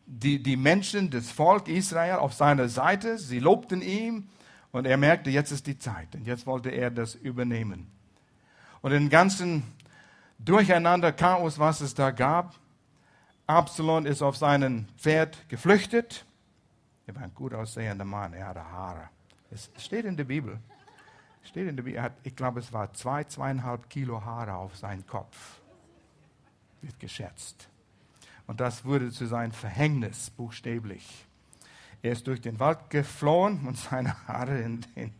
[0.05, 4.27] die, die Menschen des Volk Israel auf seiner Seite, sie lobten ihn
[4.73, 7.89] und er merkte, jetzt ist die Zeit und jetzt wollte er das übernehmen.
[8.81, 9.63] Und den ganzen
[10.39, 12.59] Durcheinander, Chaos, was es da gab,
[13.47, 16.25] Absalom ist auf seinen Pferd geflüchtet.
[17.05, 19.09] Er war ein gut aussehender Mann, er hatte Haare.
[19.51, 20.59] Es steht in der Bibel.
[21.43, 25.05] Steht in der Bibel, hat, ich glaube, es war zwei, zweieinhalb Kilo Haare auf seinem
[25.05, 25.59] Kopf.
[26.81, 27.67] Wird geschätzt.
[28.47, 31.25] Und das wurde zu seinem Verhängnis, buchstäblich.
[32.01, 35.13] Er ist durch den Wald geflohen und seine Haare in den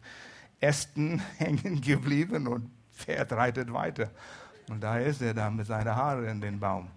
[0.62, 4.12] Ästen hängen geblieben und Pferd reitet weiter.
[4.70, 6.88] Und da ist er dann mit seinen Haaren in den Baum.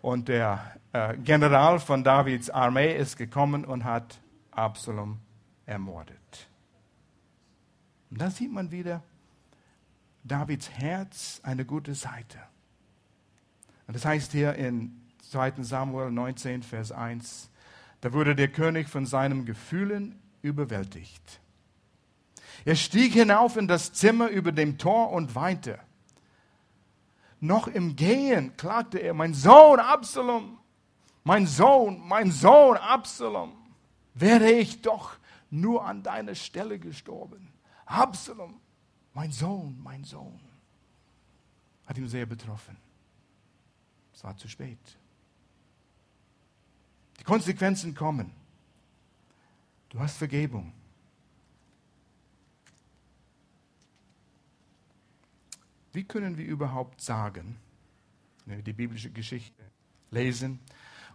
[0.00, 5.18] Und der äh, General von Davids Armee ist gekommen und hat Absalom
[5.66, 6.48] ermordet.
[8.10, 9.02] Und da sieht man wieder
[10.24, 12.38] Davids Herz eine gute Seite.
[13.86, 17.50] Und das heißt hier in 2 Samuel 19, Vers 1,
[18.00, 21.40] Da wurde der König von seinen Gefühlen überwältigt.
[22.64, 25.78] Er stieg hinauf in das Zimmer über dem Tor und weinte.
[27.40, 30.58] Noch im Gehen klagte er, mein Sohn Absalom,
[31.24, 33.52] mein Sohn, mein Sohn Absalom,
[34.14, 35.16] wäre ich doch
[35.50, 37.52] nur an deiner Stelle gestorben.
[37.86, 38.60] Absalom,
[39.14, 40.40] mein Sohn, mein Sohn.
[41.86, 42.76] Hat ihn sehr betroffen.
[44.12, 44.78] Es war zu spät.
[47.18, 48.32] Die Konsequenzen kommen.
[49.88, 50.72] Du hast Vergebung.
[55.98, 57.56] Wie können wir überhaupt sagen,
[58.46, 59.64] wenn wir die biblische Geschichte
[60.12, 60.60] lesen?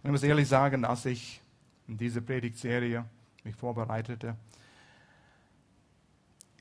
[0.02, 1.40] Und ich muss ehrlich sagen, als ich
[1.88, 3.02] in dieser Predigtserie
[3.44, 4.36] mich vorbereitete,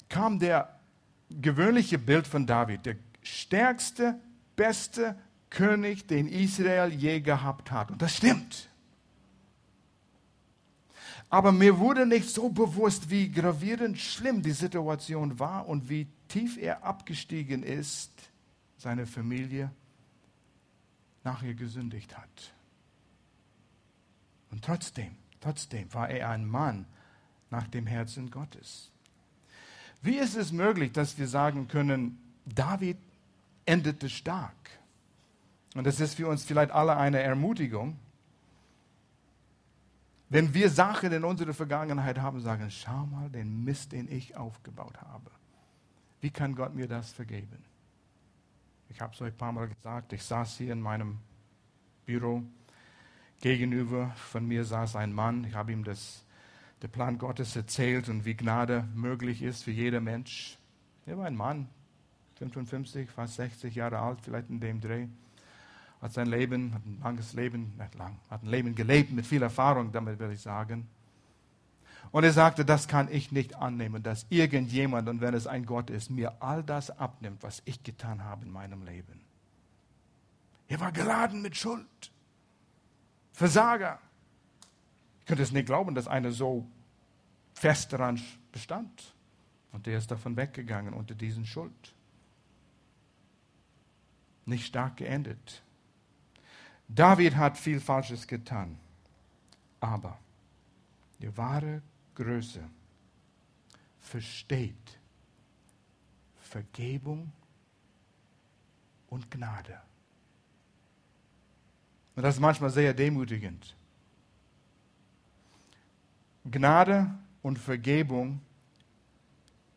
[0.08, 0.80] kam der
[1.32, 4.18] gewöhnliche Bild von David, der stärkste,
[4.56, 7.92] beste König, den Israel je gehabt hat.
[7.92, 8.70] Und das stimmt.
[11.34, 16.60] Aber mir wurde nicht so bewusst, wie gravierend schlimm die Situation war und wie tief
[16.60, 18.12] er abgestiegen ist,
[18.78, 19.72] seine Familie
[21.24, 22.54] nachher gesündigt hat.
[24.52, 26.86] Und trotzdem, trotzdem war er ein Mann
[27.50, 28.92] nach dem Herzen Gottes.
[30.04, 32.98] Wie ist es möglich, dass wir sagen können, David
[33.66, 34.54] endete stark?
[35.74, 37.98] Und das ist für uns vielleicht alle eine Ermutigung.
[40.34, 45.00] Wenn wir Sachen in unserer Vergangenheit haben, sagen, schau mal den Mist, den ich aufgebaut
[45.00, 45.30] habe.
[46.22, 47.64] Wie kann Gott mir das vergeben?
[48.90, 51.20] Ich habe es euch ein paar Mal gesagt, ich saß hier in meinem
[52.08, 52.42] Büro.
[53.42, 55.44] Gegenüber von mir saß ein Mann.
[55.44, 56.26] Ich habe ihm das,
[56.82, 60.58] den Plan Gottes erzählt und wie Gnade möglich ist für jeder Mensch.
[61.06, 61.70] Er war ein Mann,
[62.40, 65.06] 55, fast 60 Jahre alt, vielleicht in dem Dreh.
[66.04, 69.42] Hat sein Leben, hat ein langes Leben, nicht lang, hat ein Leben gelebt mit viel
[69.42, 70.90] Erfahrung, damit will ich sagen.
[72.12, 75.90] Und er sagte, das kann ich nicht annehmen, dass irgendjemand, und wenn es ein Gott
[75.90, 79.22] ist, mir all das abnimmt, was ich getan habe in meinem Leben.
[80.68, 82.12] Er war geladen mit Schuld.
[83.32, 83.98] Versager.
[85.22, 86.68] Ich könnte es nicht glauben, dass einer so
[87.54, 89.16] fest daran bestand.
[89.72, 91.94] Und der ist davon weggegangen unter diesen Schuld.
[94.46, 95.64] Nicht stark geendet.
[96.94, 98.78] David hat viel Falsches getan.
[99.80, 100.20] Aber
[101.20, 101.82] die wahre
[102.16, 102.64] Größe
[104.00, 105.00] versteht
[106.36, 107.32] Vergebung
[109.08, 109.82] und Gnade.
[112.16, 113.76] Und das ist manchmal sehr demütigend.
[116.46, 118.40] Gnade und Vergebung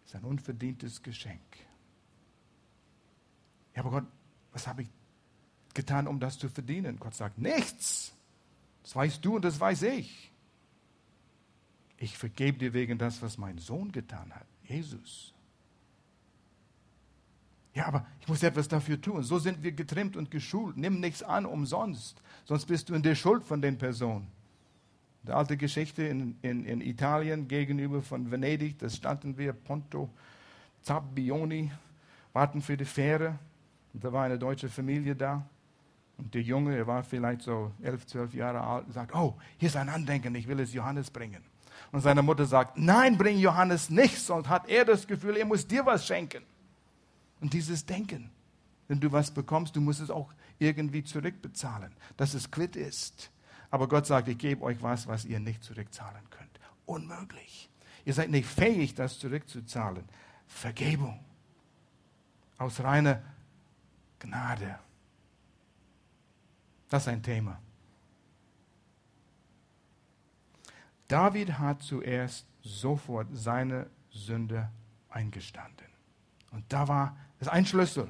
[0.05, 1.41] ist ein unverdientes Geschenk.
[3.75, 4.07] Ja, aber Gott,
[4.53, 4.89] was habe ich
[5.77, 6.99] getan, um das zu verdienen?
[6.99, 8.13] Gott sagt, nichts.
[8.83, 10.33] Das weißt du und das weiß ich.
[11.99, 15.33] Ich vergebe dir wegen das, was mein Sohn getan hat, Jesus.
[17.75, 19.23] Ja, aber ich muss etwas dafür tun.
[19.23, 20.77] So sind wir getrimmt und geschult.
[20.77, 24.29] Nimm nichts an umsonst, sonst bist du in der Schuld von den Personen.
[25.27, 30.09] Die alte Geschichte in, in, in Italien gegenüber von Venedig, da standen wir, Ponto
[30.83, 31.73] Zabbioni,
[32.33, 33.39] warten für die Fähre.
[33.93, 35.45] Und da war eine deutsche Familie da.
[36.19, 39.77] Und der Junge, er war vielleicht so elf, zwölf Jahre alt, sagt, oh, hier ist
[39.77, 41.43] ein Andenken, ich will es Johannes bringen.
[41.93, 45.67] Und seine Mutter sagt, nein, bring Johannes nicht, sonst hat er das Gefühl, er muss
[45.67, 46.43] dir was schenken.
[47.41, 48.31] Und dieses Denken,
[48.89, 53.31] wenn du was bekommst, du musst es auch irgendwie zurückbezahlen, dass es quitt ist.
[53.71, 56.61] Aber Gott sagt, ich gebe euch was, was ihr nicht zurückzahlen könnt.
[56.87, 57.69] Unmöglich.
[58.05, 60.05] Ihr seid nicht fähig, das zurückzuzahlen.
[60.47, 61.21] Vergebung.
[62.59, 63.23] Aus reiner
[64.19, 64.79] Gnade.
[66.89, 67.59] Das ist ein Thema.
[71.09, 74.69] David hat zuerst sofort seine Sünde
[75.09, 75.87] eingestanden.
[76.53, 78.09] Und da war das ein Schlüssel.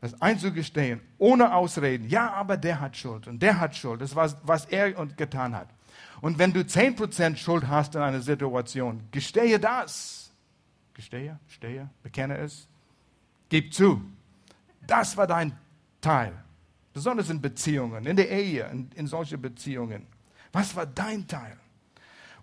[0.00, 2.08] Das einzugestehen, ohne Ausreden.
[2.08, 4.00] Ja, aber der hat Schuld und der hat Schuld.
[4.00, 5.68] Das war, was er getan hat.
[6.22, 10.32] Und wenn du 10% Schuld hast in einer Situation, gestehe das.
[10.94, 12.66] Gestehe, stehe, bekenne es.
[13.48, 14.02] Gib zu.
[14.86, 15.56] Das war dein
[16.00, 16.32] Teil.
[16.92, 20.06] Besonders in Beziehungen, in der Ehe, in, in solche Beziehungen.
[20.52, 21.56] Was war dein Teil?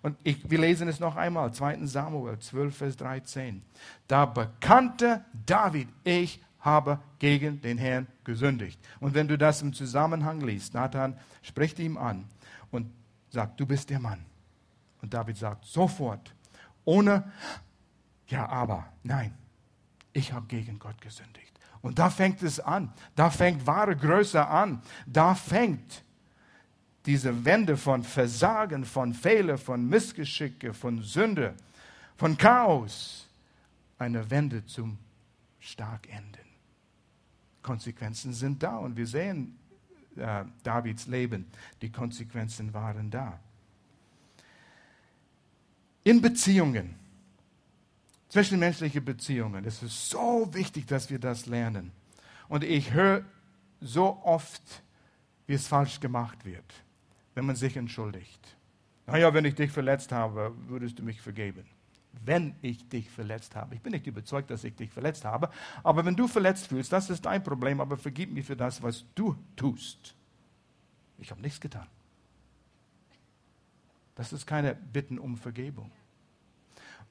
[0.02, 1.84] Und ich, wir lesen es noch einmal, 2.
[1.86, 3.62] Samuel 12, Vers 13.
[4.06, 8.78] Da bekannte David, ich habe gegen den Herrn gesündigt.
[9.00, 12.26] Und wenn du das im Zusammenhang liest, Nathan spricht ihm an
[12.70, 12.90] und
[13.30, 14.24] sagt, du bist der Mann.
[15.02, 16.34] Und David sagt sofort,
[16.84, 17.30] ohne,
[18.28, 19.34] ja, aber, nein,
[20.12, 21.57] ich habe gegen Gott gesündigt.
[21.82, 26.02] Und da fängt es an, da fängt wahre Größe an, da fängt
[27.06, 31.54] diese Wende von Versagen, von Fehler, von Missgeschicke, von Sünde,
[32.16, 33.26] von Chaos,
[33.98, 34.98] eine Wende zum
[35.58, 36.46] Starkenden.
[37.62, 39.58] Konsequenzen sind da und wir sehen
[40.16, 41.46] äh, Davids Leben,
[41.80, 43.38] die Konsequenzen waren da.
[46.04, 46.94] In Beziehungen,
[48.28, 51.92] zwischenmenschliche Beziehungen, es ist so wichtig, dass wir das lernen.
[52.48, 53.24] Und ich höre
[53.80, 54.62] so oft,
[55.46, 56.64] wie es falsch gemacht wird,
[57.34, 58.56] wenn man sich entschuldigt.
[59.06, 61.64] Naja, wenn ich dich verletzt habe, würdest du mich vergeben.
[62.24, 63.74] Wenn ich dich verletzt habe.
[63.74, 65.50] Ich bin nicht überzeugt, dass ich dich verletzt habe,
[65.82, 69.04] aber wenn du verletzt fühlst, das ist dein Problem, aber vergib mir für das, was
[69.14, 70.14] du tust.
[71.18, 71.86] Ich habe nichts getan.
[74.14, 75.92] Das ist keine Bitten um Vergebung.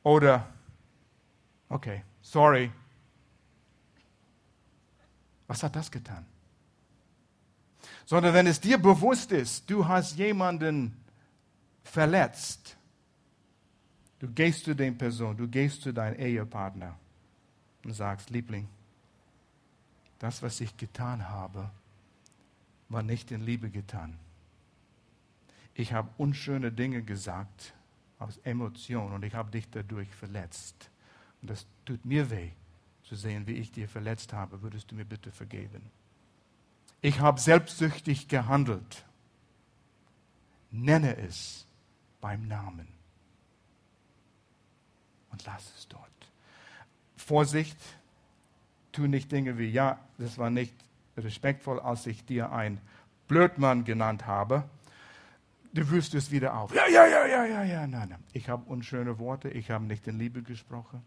[0.04, 0.48] Oder,
[1.70, 2.72] okay, sorry.
[5.48, 6.26] Was hat das getan?
[8.06, 10.96] Sondern wenn es dir bewusst ist, du hast jemanden
[11.84, 12.78] verletzt,
[14.20, 16.98] du gehst zu der Person, du gehst zu deinem Ehepartner
[17.84, 18.68] und sagst, Liebling,
[20.20, 21.70] das, was ich getan habe,
[22.90, 24.18] war nicht in Liebe getan.
[25.74, 27.74] Ich habe unschöne Dinge gesagt
[28.20, 30.90] aus Emotion und ich habe dich dadurch verletzt.
[31.42, 32.52] Und das tut mir weh,
[33.04, 34.62] zu sehen, wie ich dir verletzt habe.
[34.62, 35.82] Würdest du mir bitte vergeben?
[37.02, 39.06] Ich habe selbstsüchtig gehandelt.
[40.72, 41.66] Nenne es
[42.20, 42.88] beim Namen
[45.32, 46.04] und lass es dort.
[47.16, 47.78] Vorsicht,
[48.92, 50.74] tu nicht Dinge wie, ja, das war nicht
[51.16, 52.80] respektvoll, als ich dir ein
[53.28, 54.64] Blödmann genannt habe.
[55.74, 56.74] Du wüsst es wieder auf.
[56.74, 57.88] Ja, ja, ja, ja, ja, ja.
[57.88, 58.24] Nein, nein.
[58.34, 61.04] Ich habe unschöne Worte, ich habe nicht in Liebe gesprochen.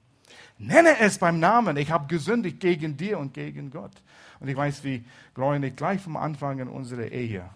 [0.58, 1.76] Nenne es beim Namen.
[1.76, 4.02] Ich habe gesündigt gegen dir und gegen Gott.
[4.40, 5.04] Und ich weiß, wie
[5.58, 7.48] nicht gleich vom Anfang in unserer Ehe.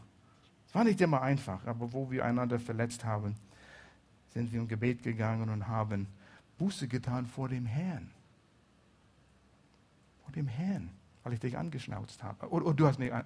[0.69, 3.37] Es war nicht immer einfach, aber wo wir einander verletzt haben,
[4.33, 6.09] sind wir im Gebet gegangen und haben
[6.59, 8.11] Buße getan vor dem Herrn.
[10.25, 10.91] Vor dem Herrn
[11.25, 12.49] weil ich dich angeschnauzt habe.
[12.51, 13.13] Oder, oder du hast mich.
[13.13, 13.25] An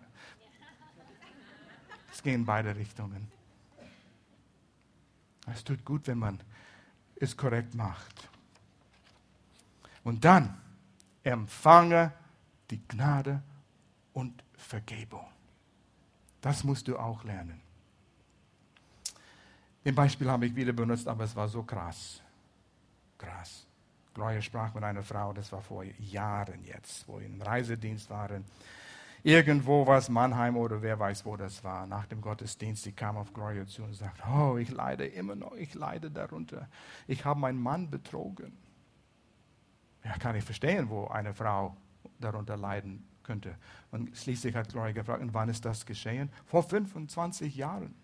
[2.11, 3.31] es in beide Richtungen.
[5.47, 6.41] Es tut gut, wenn man
[7.17, 8.29] es korrekt macht.
[10.09, 10.57] Und dann
[11.23, 12.14] empfange
[12.71, 13.42] die Gnade
[14.14, 15.27] und Vergebung.
[16.40, 17.61] Das musst du auch lernen.
[19.85, 22.23] Den Beispiel habe ich wieder benutzt, aber es war so krass.
[23.18, 23.66] Krass.
[24.14, 28.47] Gloria sprach mit einer Frau, das war vor Jahren jetzt, wo wir im Reisedienst waren.
[29.23, 31.87] Irgendwo war es Mannheim oder wer weiß, wo das war.
[31.87, 35.53] Nach dem Gottesdienst, sie kam auf Gloria zu und sagte, oh, ich leide immer noch,
[35.53, 36.66] ich leide darunter.
[37.07, 38.57] Ich habe meinen Mann betrogen.
[40.09, 41.77] Ja, kann ich verstehen, wo eine Frau
[42.18, 43.55] darunter leiden könnte.
[43.90, 46.31] Und schließlich hat Gloria gefragt, und wann ist das geschehen?
[46.47, 47.94] Vor 25 Jahren.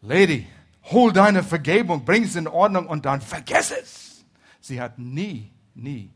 [0.00, 0.46] Lady,
[0.84, 4.24] hol deine Vergebung, bring es in Ordnung und dann vergess es.
[4.60, 6.10] Sie hat nie, nie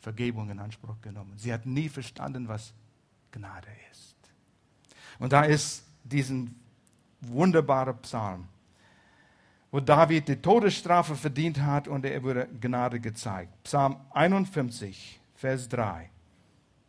[0.00, 1.34] Vergebung in Anspruch genommen.
[1.36, 2.72] Sie hat nie verstanden, was
[3.30, 4.16] Gnade ist.
[5.18, 6.58] Und da ist diesen
[7.20, 8.48] wunderbaren Psalm,
[9.74, 13.50] wo David die Todesstrafe verdient hat und er wurde Gnade gezeigt.
[13.64, 16.10] Psalm 51, Vers 3.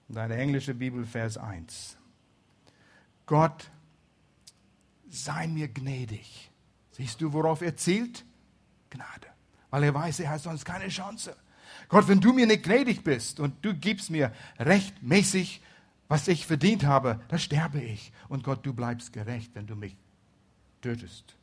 [0.07, 1.97] Deine englische Bibel, Vers 1.
[3.25, 3.71] Gott,
[5.09, 6.51] sei mir gnädig.
[6.91, 8.23] Siehst du, worauf er zielt?
[8.91, 9.29] Gnade
[9.71, 11.35] weil er weiß, er hat sonst keine Chance.
[11.89, 15.59] Gott, wenn du mir nicht gnädig bist und du gibst mir rechtmäßig,
[16.07, 18.13] was ich verdient habe, dann sterbe ich.
[18.29, 19.97] Und Gott, du bleibst gerecht, wenn du mich
[20.81, 21.35] tötest.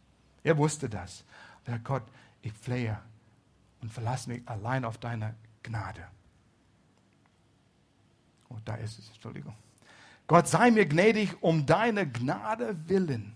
[0.43, 1.25] Er wusste das.
[1.67, 2.03] Der Gott,
[2.43, 2.99] ich flehe
[3.81, 6.07] und verlasse mich allein auf deine Gnade.
[8.49, 9.55] Oh, da ist es, Entschuldigung.
[10.27, 13.35] Gott sei mir gnädig um deine Gnade willen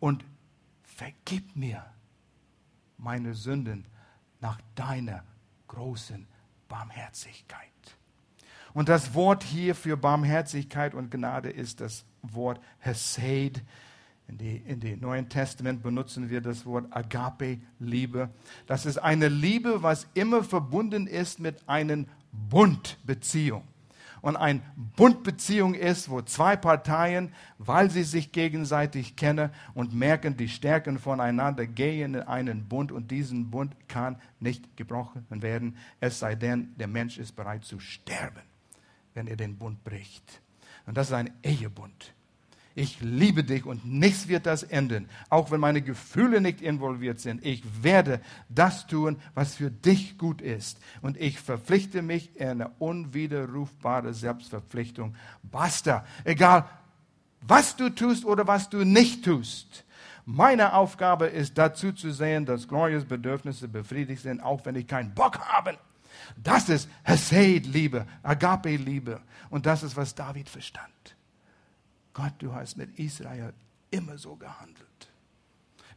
[0.00, 0.24] und
[0.82, 1.84] vergib mir
[2.98, 3.84] meine Sünden
[4.40, 5.24] nach deiner
[5.68, 6.26] großen
[6.68, 7.70] Barmherzigkeit.
[8.74, 13.62] Und das Wort hier für Barmherzigkeit und Gnade ist das Wort Hesed.
[14.28, 18.30] In, die, in dem Neuen Testament benutzen wir das Wort Agape, Liebe.
[18.66, 23.62] Das ist eine Liebe, was immer verbunden ist mit einer Bundbeziehung
[24.26, 24.60] und eine
[24.96, 31.64] Bundbeziehung ist, wo zwei Parteien, weil sie sich gegenseitig kennen und merken die Stärken voneinander,
[31.64, 36.88] gehen in einen Bund und diesen Bund kann nicht gebrochen werden, es sei denn, der
[36.88, 38.42] Mensch ist bereit zu sterben,
[39.14, 40.42] wenn er den Bund bricht.
[40.86, 42.15] Und das ist ein Ehebund
[42.76, 45.08] ich liebe dich und nichts wird das enden.
[45.30, 47.44] Auch wenn meine Gefühle nicht involviert sind.
[47.44, 48.20] Ich werde
[48.50, 50.78] das tun, was für dich gut ist.
[51.00, 55.16] Und ich verpflichte mich in eine unwiderrufbare Selbstverpflichtung.
[55.42, 56.04] Basta.
[56.22, 56.68] Egal,
[57.40, 59.86] was du tust oder was du nicht tust.
[60.26, 65.14] Meine Aufgabe ist dazu zu sehen, dass Glorias Bedürfnisse befriedigt sind, auch wenn ich keinen
[65.14, 65.78] Bock habe.
[66.36, 69.22] Das ist Hesed-Liebe, Agape-Liebe.
[69.48, 71.15] Und das ist, was David verstand.
[72.16, 73.52] Gott, du hast mit Israel
[73.90, 75.12] immer so gehandelt.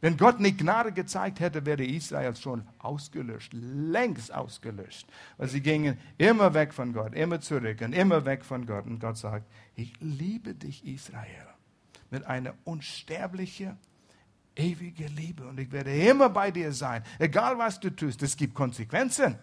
[0.02, 5.08] Wenn Gott nicht Gnade gezeigt hätte, wäre Israel schon ausgelöscht, längst ausgelöscht.
[5.38, 8.84] Weil sie gingen immer weg von Gott, immer zurück und immer weg von Gott.
[8.84, 11.46] Und Gott sagt, ich liebe dich, Israel,
[12.10, 13.78] mit einer unsterblichen,
[14.56, 15.46] ewigen Liebe.
[15.46, 18.22] Und ich werde immer bei dir sein, egal was du tust.
[18.22, 19.38] Es gibt Konsequenzen.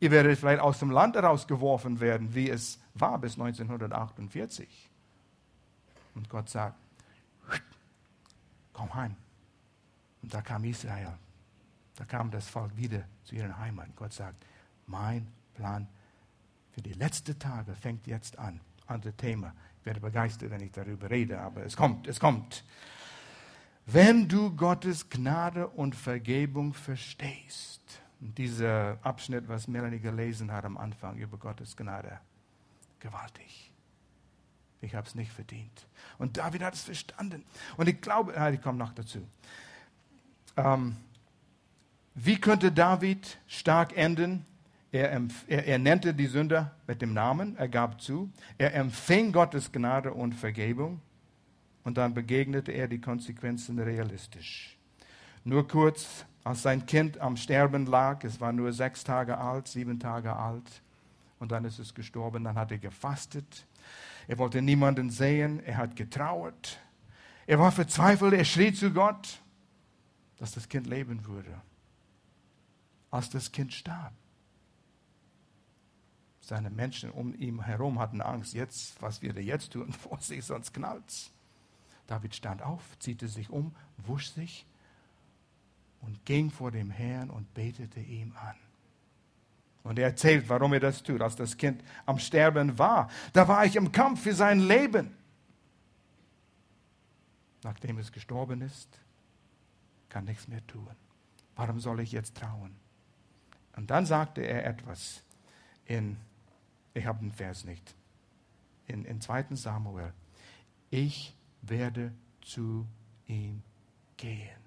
[0.00, 4.93] Ihr werdet vielleicht aus dem Land herausgeworfen werden, wie es war bis 1948.
[6.14, 6.76] Und Gott sagt,
[8.72, 9.16] komm heim.
[10.22, 11.12] Und da kam Israel.
[11.96, 13.94] Da kam das Volk wieder zu ihren Heimat.
[13.96, 14.44] Gott sagt,
[14.86, 15.86] mein Plan
[16.72, 18.60] für die letzten Tage fängt jetzt an.
[18.86, 19.54] Andere Thema.
[19.80, 22.64] Ich werde begeistert, wenn ich darüber rede, aber es kommt, es kommt.
[23.86, 27.82] Wenn du Gottes Gnade und Vergebung verstehst,
[28.20, 32.20] und dieser Abschnitt, was Melanie gelesen hat am Anfang über Gottes Gnade,
[32.98, 33.70] gewaltig.
[34.84, 35.86] Ich habe es nicht verdient.
[36.18, 37.44] Und David hat es verstanden.
[37.76, 39.26] Und ich glaube, ich komme noch dazu.
[40.56, 40.96] Ähm,
[42.14, 44.46] wie könnte David stark enden?
[44.92, 45.10] Er,
[45.48, 50.14] er, er, nannte die Sünder mit dem Namen, er gab zu, er empfing Gottes Gnade
[50.14, 51.00] und Vergebung
[51.82, 54.78] und dann begegnete er die Konsequenzen realistisch.
[55.42, 59.98] Nur kurz, als sein Kind am Sterben lag, es war nur sechs Tage alt, sieben
[59.98, 60.82] Tage alt,
[61.40, 63.66] und dann ist es gestorben, dann hat er gefastet.
[64.26, 66.80] Er wollte niemanden sehen, er hat getrauert.
[67.46, 69.40] Er war verzweifelt, er schrie zu Gott
[70.44, 71.60] dass das Kind leben würde.
[73.10, 74.12] Als das Kind starb.
[76.40, 81.32] Seine Menschen um ihn herum hatten Angst, jetzt, was wir jetzt tun, Vorsicht, sonst knallt's.
[82.06, 84.66] David stand auf, ziehte sich um, wusch sich
[86.02, 88.56] und ging vor dem Herrn und betete ihm an.
[89.84, 91.20] Und er erzählt, warum er das tut.
[91.20, 95.14] Als das Kind am Sterben war, da war ich im Kampf für sein Leben.
[97.62, 98.98] Nachdem es gestorben ist,
[100.08, 100.88] kann nichts mehr tun.
[101.54, 102.74] Warum soll ich jetzt trauen?
[103.76, 105.22] Und dann sagte er etwas
[105.84, 106.16] in,
[106.94, 107.94] ich habe den Vers nicht,
[108.86, 109.46] in, in 2.
[109.50, 110.12] Samuel.
[110.90, 112.86] Ich werde zu
[113.26, 113.62] ihm
[114.16, 114.63] gehen.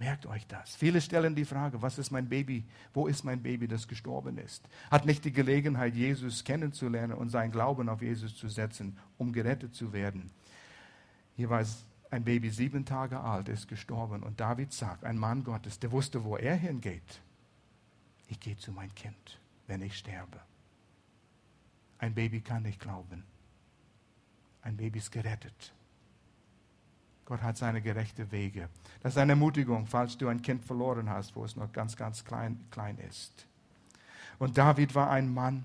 [0.00, 0.74] Merkt euch das.
[0.76, 2.64] Viele stellen die Frage, was ist mein Baby?
[2.94, 4.66] Wo ist mein Baby, das gestorben ist?
[4.90, 9.74] Hat nicht die Gelegenheit, Jesus kennenzulernen und seinen Glauben auf Jesus zu setzen, um gerettet
[9.74, 10.30] zu werden.
[11.36, 15.44] Hier war es ein Baby sieben Tage alt ist gestorben und David sagt, ein Mann
[15.44, 17.20] Gottes, der wusste, wo er hingeht.
[18.28, 20.40] Ich gehe zu meinem Kind, wenn ich sterbe.
[21.98, 23.22] Ein Baby kann nicht glauben.
[24.62, 25.74] Ein Baby ist gerettet.
[27.30, 28.68] Gott hat seine gerechten Wege.
[29.04, 32.24] Das ist eine Ermutigung, falls du ein Kind verloren hast, wo es noch ganz, ganz
[32.24, 33.46] klein, klein ist.
[34.40, 35.64] Und David war ein Mann,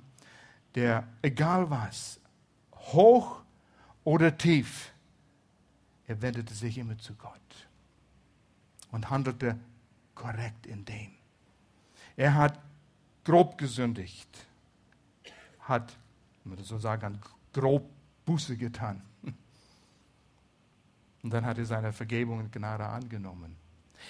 [0.76, 2.20] der, egal was,
[2.72, 3.42] hoch
[4.04, 4.92] oder tief,
[6.06, 7.68] er wendete sich immer zu Gott
[8.92, 9.58] und handelte
[10.14, 11.14] korrekt in dem.
[12.16, 12.60] Er hat
[13.24, 14.30] grob gesündigt,
[15.62, 15.98] hat,
[16.44, 17.20] man so sagen
[17.52, 17.90] grob
[18.24, 19.02] Buße getan.
[21.26, 23.56] Und dann hat er seine Vergebung und Gnade angenommen.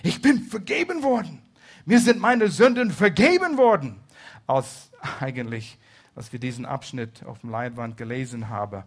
[0.03, 1.41] Ich bin vergeben worden.
[1.86, 4.01] Mir sind meine Sünden vergeben worden.
[4.45, 4.91] Als
[5.22, 5.80] eigentlich,
[6.13, 8.84] als wir diesen Abschnitt auf dem Leinwand gelesen haben,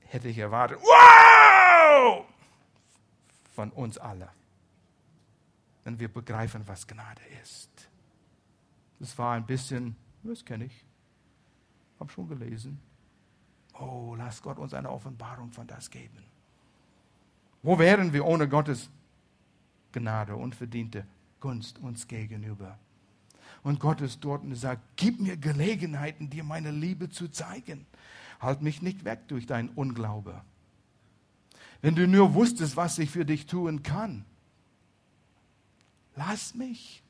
[0.00, 2.26] hätte ich erwartet, wow!
[3.54, 4.28] Von uns alle.
[5.84, 7.70] Wenn wir begreifen, was Gnade ist.
[9.00, 10.84] Das war ein bisschen, das kenne ich,
[11.98, 12.82] habe schon gelesen.
[13.80, 16.31] Oh, lass Gott uns eine Offenbarung von das geben.
[17.62, 18.90] Wo wären wir ohne Gottes
[19.92, 21.06] Gnade, unverdiente
[21.40, 22.78] Gunst uns gegenüber?
[23.62, 27.86] Und Gott ist dort und sagt, gib mir Gelegenheiten, dir meine Liebe zu zeigen.
[28.40, 30.42] Halt mich nicht weg durch dein Unglaube.
[31.80, 34.24] Wenn du nur wusstest, was ich für dich tun kann.
[36.16, 37.02] Lass mich.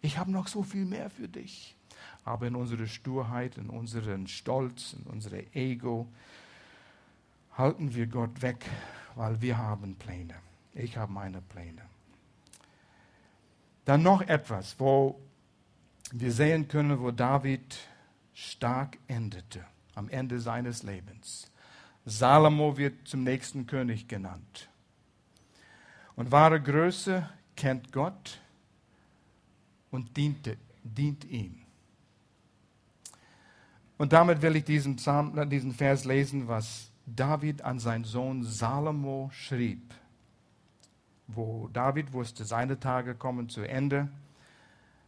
[0.00, 1.76] Ich habe noch so viel mehr für dich.
[2.24, 6.08] Aber in unserer Sturheit, in unseren Stolz, in unserem Ego
[7.56, 8.68] halten wir Gott weg,
[9.14, 10.34] weil wir haben Pläne.
[10.74, 11.82] Ich habe meine Pläne.
[13.84, 15.20] Dann noch etwas, wo
[16.12, 17.78] wir sehen können, wo David
[18.34, 21.50] stark endete, am Ende seines Lebens.
[22.04, 24.68] Salomo wird zum nächsten König genannt.
[26.16, 28.40] Und wahre Größe kennt Gott
[29.90, 31.58] und diente, dient ihm.
[33.98, 39.30] Und damit will ich diesen, Psalm, diesen Vers lesen, was David an seinen Sohn Salomo
[39.32, 39.94] schrieb,
[41.26, 44.08] wo David wusste, seine Tage kommen zu Ende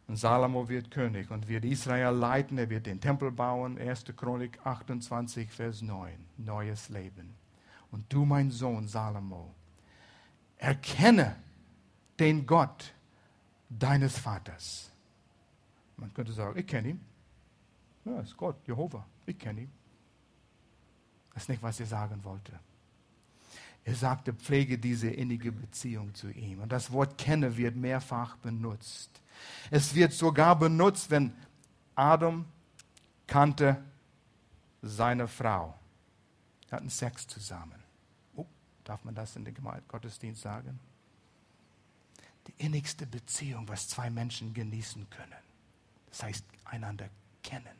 [0.07, 3.77] und Salomo wird König und wird Israel leiten, er wird den Tempel bauen.
[3.79, 4.05] 1.
[4.15, 7.33] Chronik 28, Vers 9, neues Leben.
[7.91, 9.53] Und du, mein Sohn Salomo,
[10.57, 11.35] erkenne
[12.19, 12.93] den Gott
[13.69, 14.91] deines Vaters.
[15.97, 17.01] Man könnte sagen, ich kenne ihn.
[18.03, 19.71] Ja, ist Gott, Jehova, ich kenne ihn.
[21.35, 22.57] Das ist nicht, was er sagen wollte.
[23.83, 26.61] Er sagte, pflege diese innige Beziehung zu ihm.
[26.61, 29.21] Und das Wort kenne wird mehrfach benutzt.
[29.69, 31.33] Es wird sogar benutzt, wenn
[31.93, 32.45] Adam
[33.27, 33.83] kannte
[34.81, 35.77] seine Frau.
[36.67, 37.83] Sie hatten Sex zusammen.
[38.35, 38.47] Oh,
[38.85, 39.55] darf man das in den
[39.87, 40.79] Gottesdienst sagen?
[42.47, 45.43] Die innigste Beziehung, was zwei Menschen genießen können.
[46.09, 47.09] Das heißt, einander
[47.43, 47.77] kennen.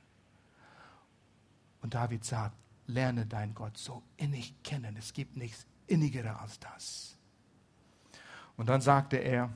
[1.81, 2.57] Und David sagt,
[2.87, 4.95] lerne deinen Gott so innig kennen.
[4.97, 7.17] Es gibt nichts innigerer als das.
[8.57, 9.49] Und dann sagte er,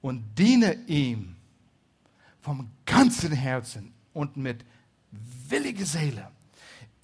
[0.00, 1.36] und diene ihm
[2.40, 4.64] vom ganzen Herzen und mit
[5.48, 6.30] williger Seele.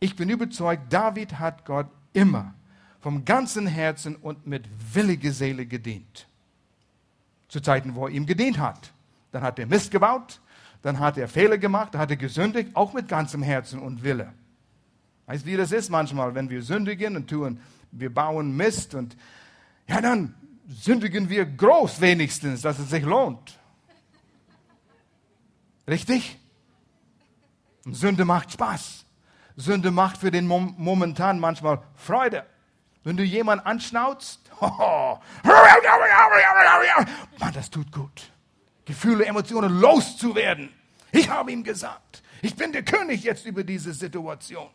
[0.00, 2.54] Ich bin überzeugt, David hat Gott immer
[3.00, 6.26] vom ganzen Herzen und mit williger Seele gedient.
[7.48, 8.92] Zu Zeiten, wo er ihm gedient hat.
[9.32, 10.40] Dann hat er Mist gebaut,
[10.82, 14.32] dann hat er Fehler gemacht, dann hat er gesündigt, auch mit ganzem Herzen und Wille.
[15.26, 17.60] Weißt du, wie das ist manchmal, wenn wir sündigen und tun,
[17.92, 19.16] wir bauen Mist und
[19.86, 20.34] ja, dann
[20.68, 23.58] sündigen wir groß wenigstens, dass es sich lohnt.
[25.88, 26.38] Richtig?
[27.84, 29.04] Und Sünde macht Spaß.
[29.56, 32.46] Sünde macht für den Mom momentan manchmal Freude.
[33.02, 35.18] Wenn du jemanden anschnauzt, oh,
[37.38, 38.30] Mann, das tut gut.
[38.84, 40.70] Gefühle, Emotionen loszuwerden.
[41.12, 44.68] Ich habe ihm gesagt, ich bin der König jetzt über diese Situation.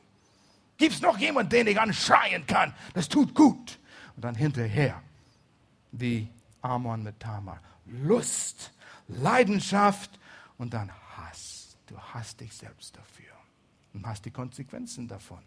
[0.77, 2.73] Gibt es noch jemanden, den ich anschreien kann?
[2.93, 3.79] Das tut gut.
[4.15, 5.01] Und dann hinterher
[5.91, 6.27] wie
[6.61, 7.61] Amon mit Tamar.
[7.85, 8.73] Lust,
[9.07, 10.19] Leidenschaft
[10.57, 11.77] und dann Hass.
[11.85, 13.33] Du hasst dich selbst dafür
[13.93, 15.43] und hast die Konsequenzen davon.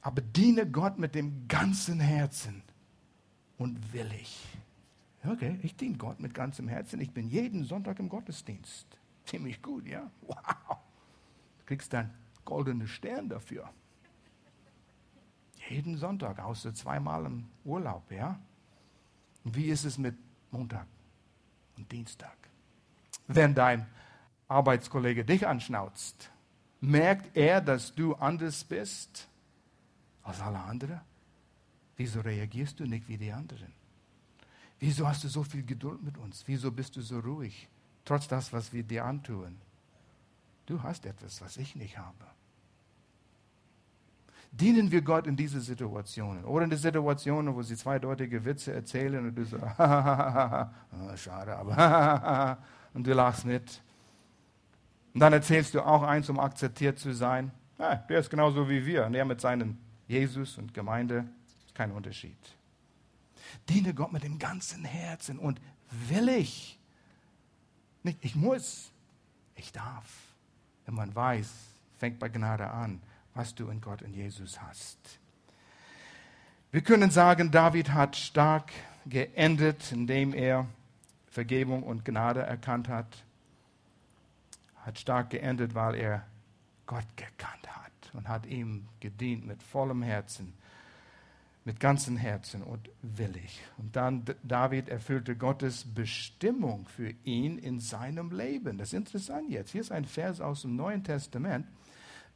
[0.00, 2.62] Aber diene Gott mit dem ganzen Herzen
[3.58, 4.44] und willig.
[5.24, 7.00] Okay, ich diene Gott mit ganzem Herzen.
[7.00, 8.86] Ich bin jeden Sonntag im Gottesdienst.
[9.24, 10.10] Ziemlich gut, ja?
[10.22, 10.78] Wow.
[11.58, 12.10] Du kriegst einen
[12.44, 13.68] goldenen Stern dafür.
[15.68, 18.38] Jeden Sonntag, außer zweimal im Urlaub, ja?
[19.44, 20.16] Wie ist es mit
[20.50, 20.86] Montag
[21.76, 22.36] und Dienstag?
[23.26, 23.86] Wenn dein
[24.48, 26.30] Arbeitskollege dich anschnauzt,
[26.80, 29.28] merkt er, dass du anders bist
[30.22, 31.00] als alle anderen?
[31.96, 33.72] Wieso reagierst du nicht wie die anderen?
[34.80, 36.42] Wieso hast du so viel Geduld mit uns?
[36.46, 37.68] Wieso bist du so ruhig,
[38.04, 39.56] trotz das, was wir dir antun?
[40.66, 42.26] Du hast etwas, was ich nicht habe
[44.52, 46.44] dienen wir Gott in diese Situationen.
[46.44, 52.58] Oder in die Situationen, wo sie zweideutige Witze erzählen und du so, oh, schade, aber
[52.94, 53.80] und du lachst mit.
[55.14, 57.50] Und dann erzählst du auch eins, um akzeptiert zu sein.
[57.78, 59.06] Ja, der ist genauso wie wir.
[59.06, 61.24] Und er mit seinen Jesus und Gemeinde
[61.66, 62.36] ist kein Unterschied.
[63.68, 65.60] Diene Gott mit dem ganzen Herzen und
[66.08, 66.78] will ich.
[68.02, 68.92] Nicht, ich muss,
[69.54, 70.31] ich darf.
[70.86, 71.50] Wenn man weiß,
[71.98, 73.00] fängt bei Gnade an
[73.34, 74.98] was du in Gott und Jesus hast.
[76.70, 78.72] Wir können sagen, David hat stark
[79.06, 80.66] geendet, indem er
[81.28, 83.24] Vergebung und Gnade erkannt hat.
[84.84, 86.26] Hat stark geendet, weil er
[86.86, 90.54] Gott gekannt hat und hat ihm gedient mit vollem Herzen,
[91.64, 93.60] mit ganzem Herzen und willig.
[93.78, 98.78] Und dann David erfüllte Gottes Bestimmung für ihn in seinem Leben.
[98.78, 99.70] Das ist interessant jetzt.
[99.70, 101.66] Hier ist ein Vers aus dem Neuen Testament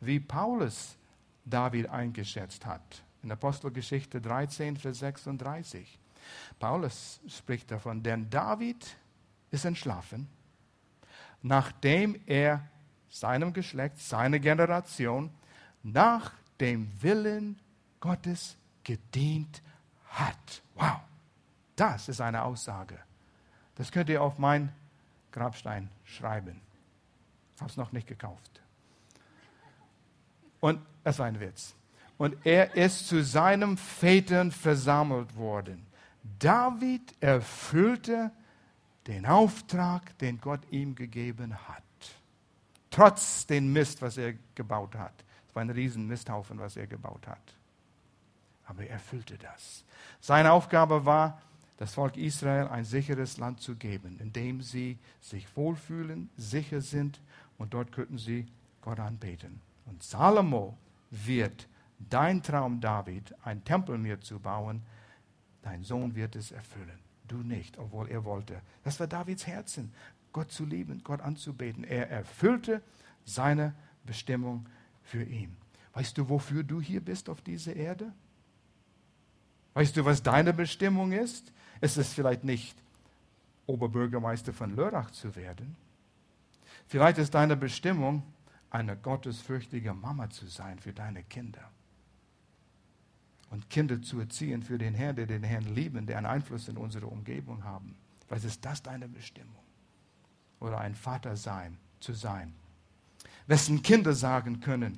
[0.00, 0.96] wie Paulus
[1.44, 3.02] David eingeschätzt hat.
[3.22, 5.98] In Apostelgeschichte 13, Vers 36.
[6.58, 8.96] Paulus spricht davon, denn David
[9.50, 10.28] ist entschlafen,
[11.42, 12.68] nachdem er
[13.08, 15.30] seinem Geschlecht, seiner Generation
[15.82, 17.60] nach dem Willen
[18.00, 18.56] Gottes
[18.86, 19.62] gedient
[20.10, 20.62] hat.
[20.76, 21.00] Wow,
[21.74, 22.96] das ist eine Aussage.
[23.74, 24.72] Das könnt ihr auf mein
[25.32, 26.60] Grabstein schreiben.
[27.56, 28.60] Ich habe es noch nicht gekauft.
[30.60, 31.74] Und das war ein Witz.
[32.16, 35.84] Und er ist zu seinem Vätern versammelt worden.
[36.38, 38.30] David erfüllte
[39.08, 41.82] den Auftrag, den Gott ihm gegeben hat.
[42.90, 45.24] Trotz dem Mist, was er gebaut hat.
[45.48, 47.55] Es war ein riesen Misthaufen, was er gebaut hat.
[48.66, 49.84] Aber er erfüllte das.
[50.20, 51.40] Seine Aufgabe war,
[51.76, 57.20] das Volk Israel ein sicheres Land zu geben, in dem sie sich wohlfühlen, sicher sind
[57.58, 58.46] und dort könnten sie
[58.80, 59.60] Gott anbeten.
[59.84, 60.76] Und Salomo
[61.10, 64.82] wird dein Traum, David, ein Tempel mir zu bauen,
[65.62, 66.98] dein Sohn wird es erfüllen.
[67.28, 68.60] Du nicht, obwohl er wollte.
[68.84, 69.92] Das war Davids Herzen,
[70.32, 71.84] Gott zu lieben, Gott anzubeten.
[71.84, 72.82] Er erfüllte
[73.24, 74.66] seine Bestimmung
[75.02, 75.56] für ihn.
[75.92, 78.12] Weißt du, wofür du hier bist auf dieser Erde?
[79.76, 81.52] Weißt du, was deine Bestimmung ist?
[81.82, 82.74] Es ist vielleicht nicht,
[83.66, 85.76] Oberbürgermeister von Lörrach zu werden.
[86.86, 88.22] Vielleicht ist deine Bestimmung,
[88.70, 91.70] eine gottesfürchtige Mama zu sein für deine Kinder.
[93.50, 96.78] Und Kinder zu erziehen für den Herrn, der den Herrn lieben, der einen Einfluss in
[96.78, 97.98] unsere Umgebung haben.
[98.30, 99.62] Was ist das deine Bestimmung?
[100.58, 102.54] Oder ein Vater sein, zu sein.
[103.46, 104.96] Wessen Kinder sagen können,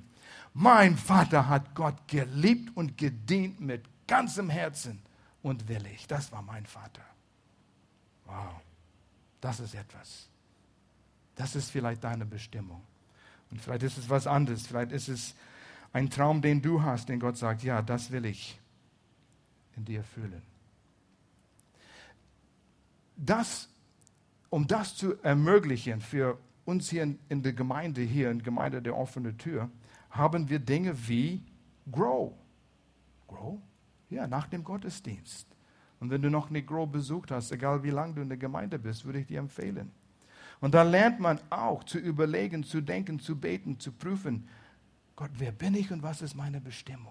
[0.54, 5.00] mein Vater hat Gott geliebt und gedient mit ganzem Herzen
[5.42, 6.08] und willig.
[6.08, 7.04] Das war mein Vater.
[8.24, 8.60] Wow,
[9.40, 10.28] das ist etwas.
[11.36, 12.82] Das ist vielleicht deine Bestimmung.
[13.50, 14.66] Und vielleicht ist es was anderes.
[14.66, 15.34] Vielleicht ist es
[15.92, 18.58] ein Traum, den du hast, den Gott sagt, ja, das will ich
[19.76, 20.42] in dir fühlen.
[23.16, 23.68] Das,
[24.50, 28.82] um das zu ermöglichen für uns hier in, in der Gemeinde, hier in der Gemeinde
[28.82, 29.70] der offenen Tür,
[30.10, 31.42] haben wir Dinge wie
[31.90, 32.32] Grow.
[33.26, 33.60] Grow?
[34.10, 35.46] Ja, nach dem Gottesdienst.
[36.00, 38.78] Und wenn du noch nicht Grow besucht hast, egal wie lange du in der Gemeinde
[38.78, 39.90] bist, würde ich dir empfehlen.
[40.60, 44.48] Und da lernt man auch zu überlegen, zu denken, zu beten, zu prüfen,
[45.16, 47.06] Gott, wer bin ich und was ist meine Bestimmung?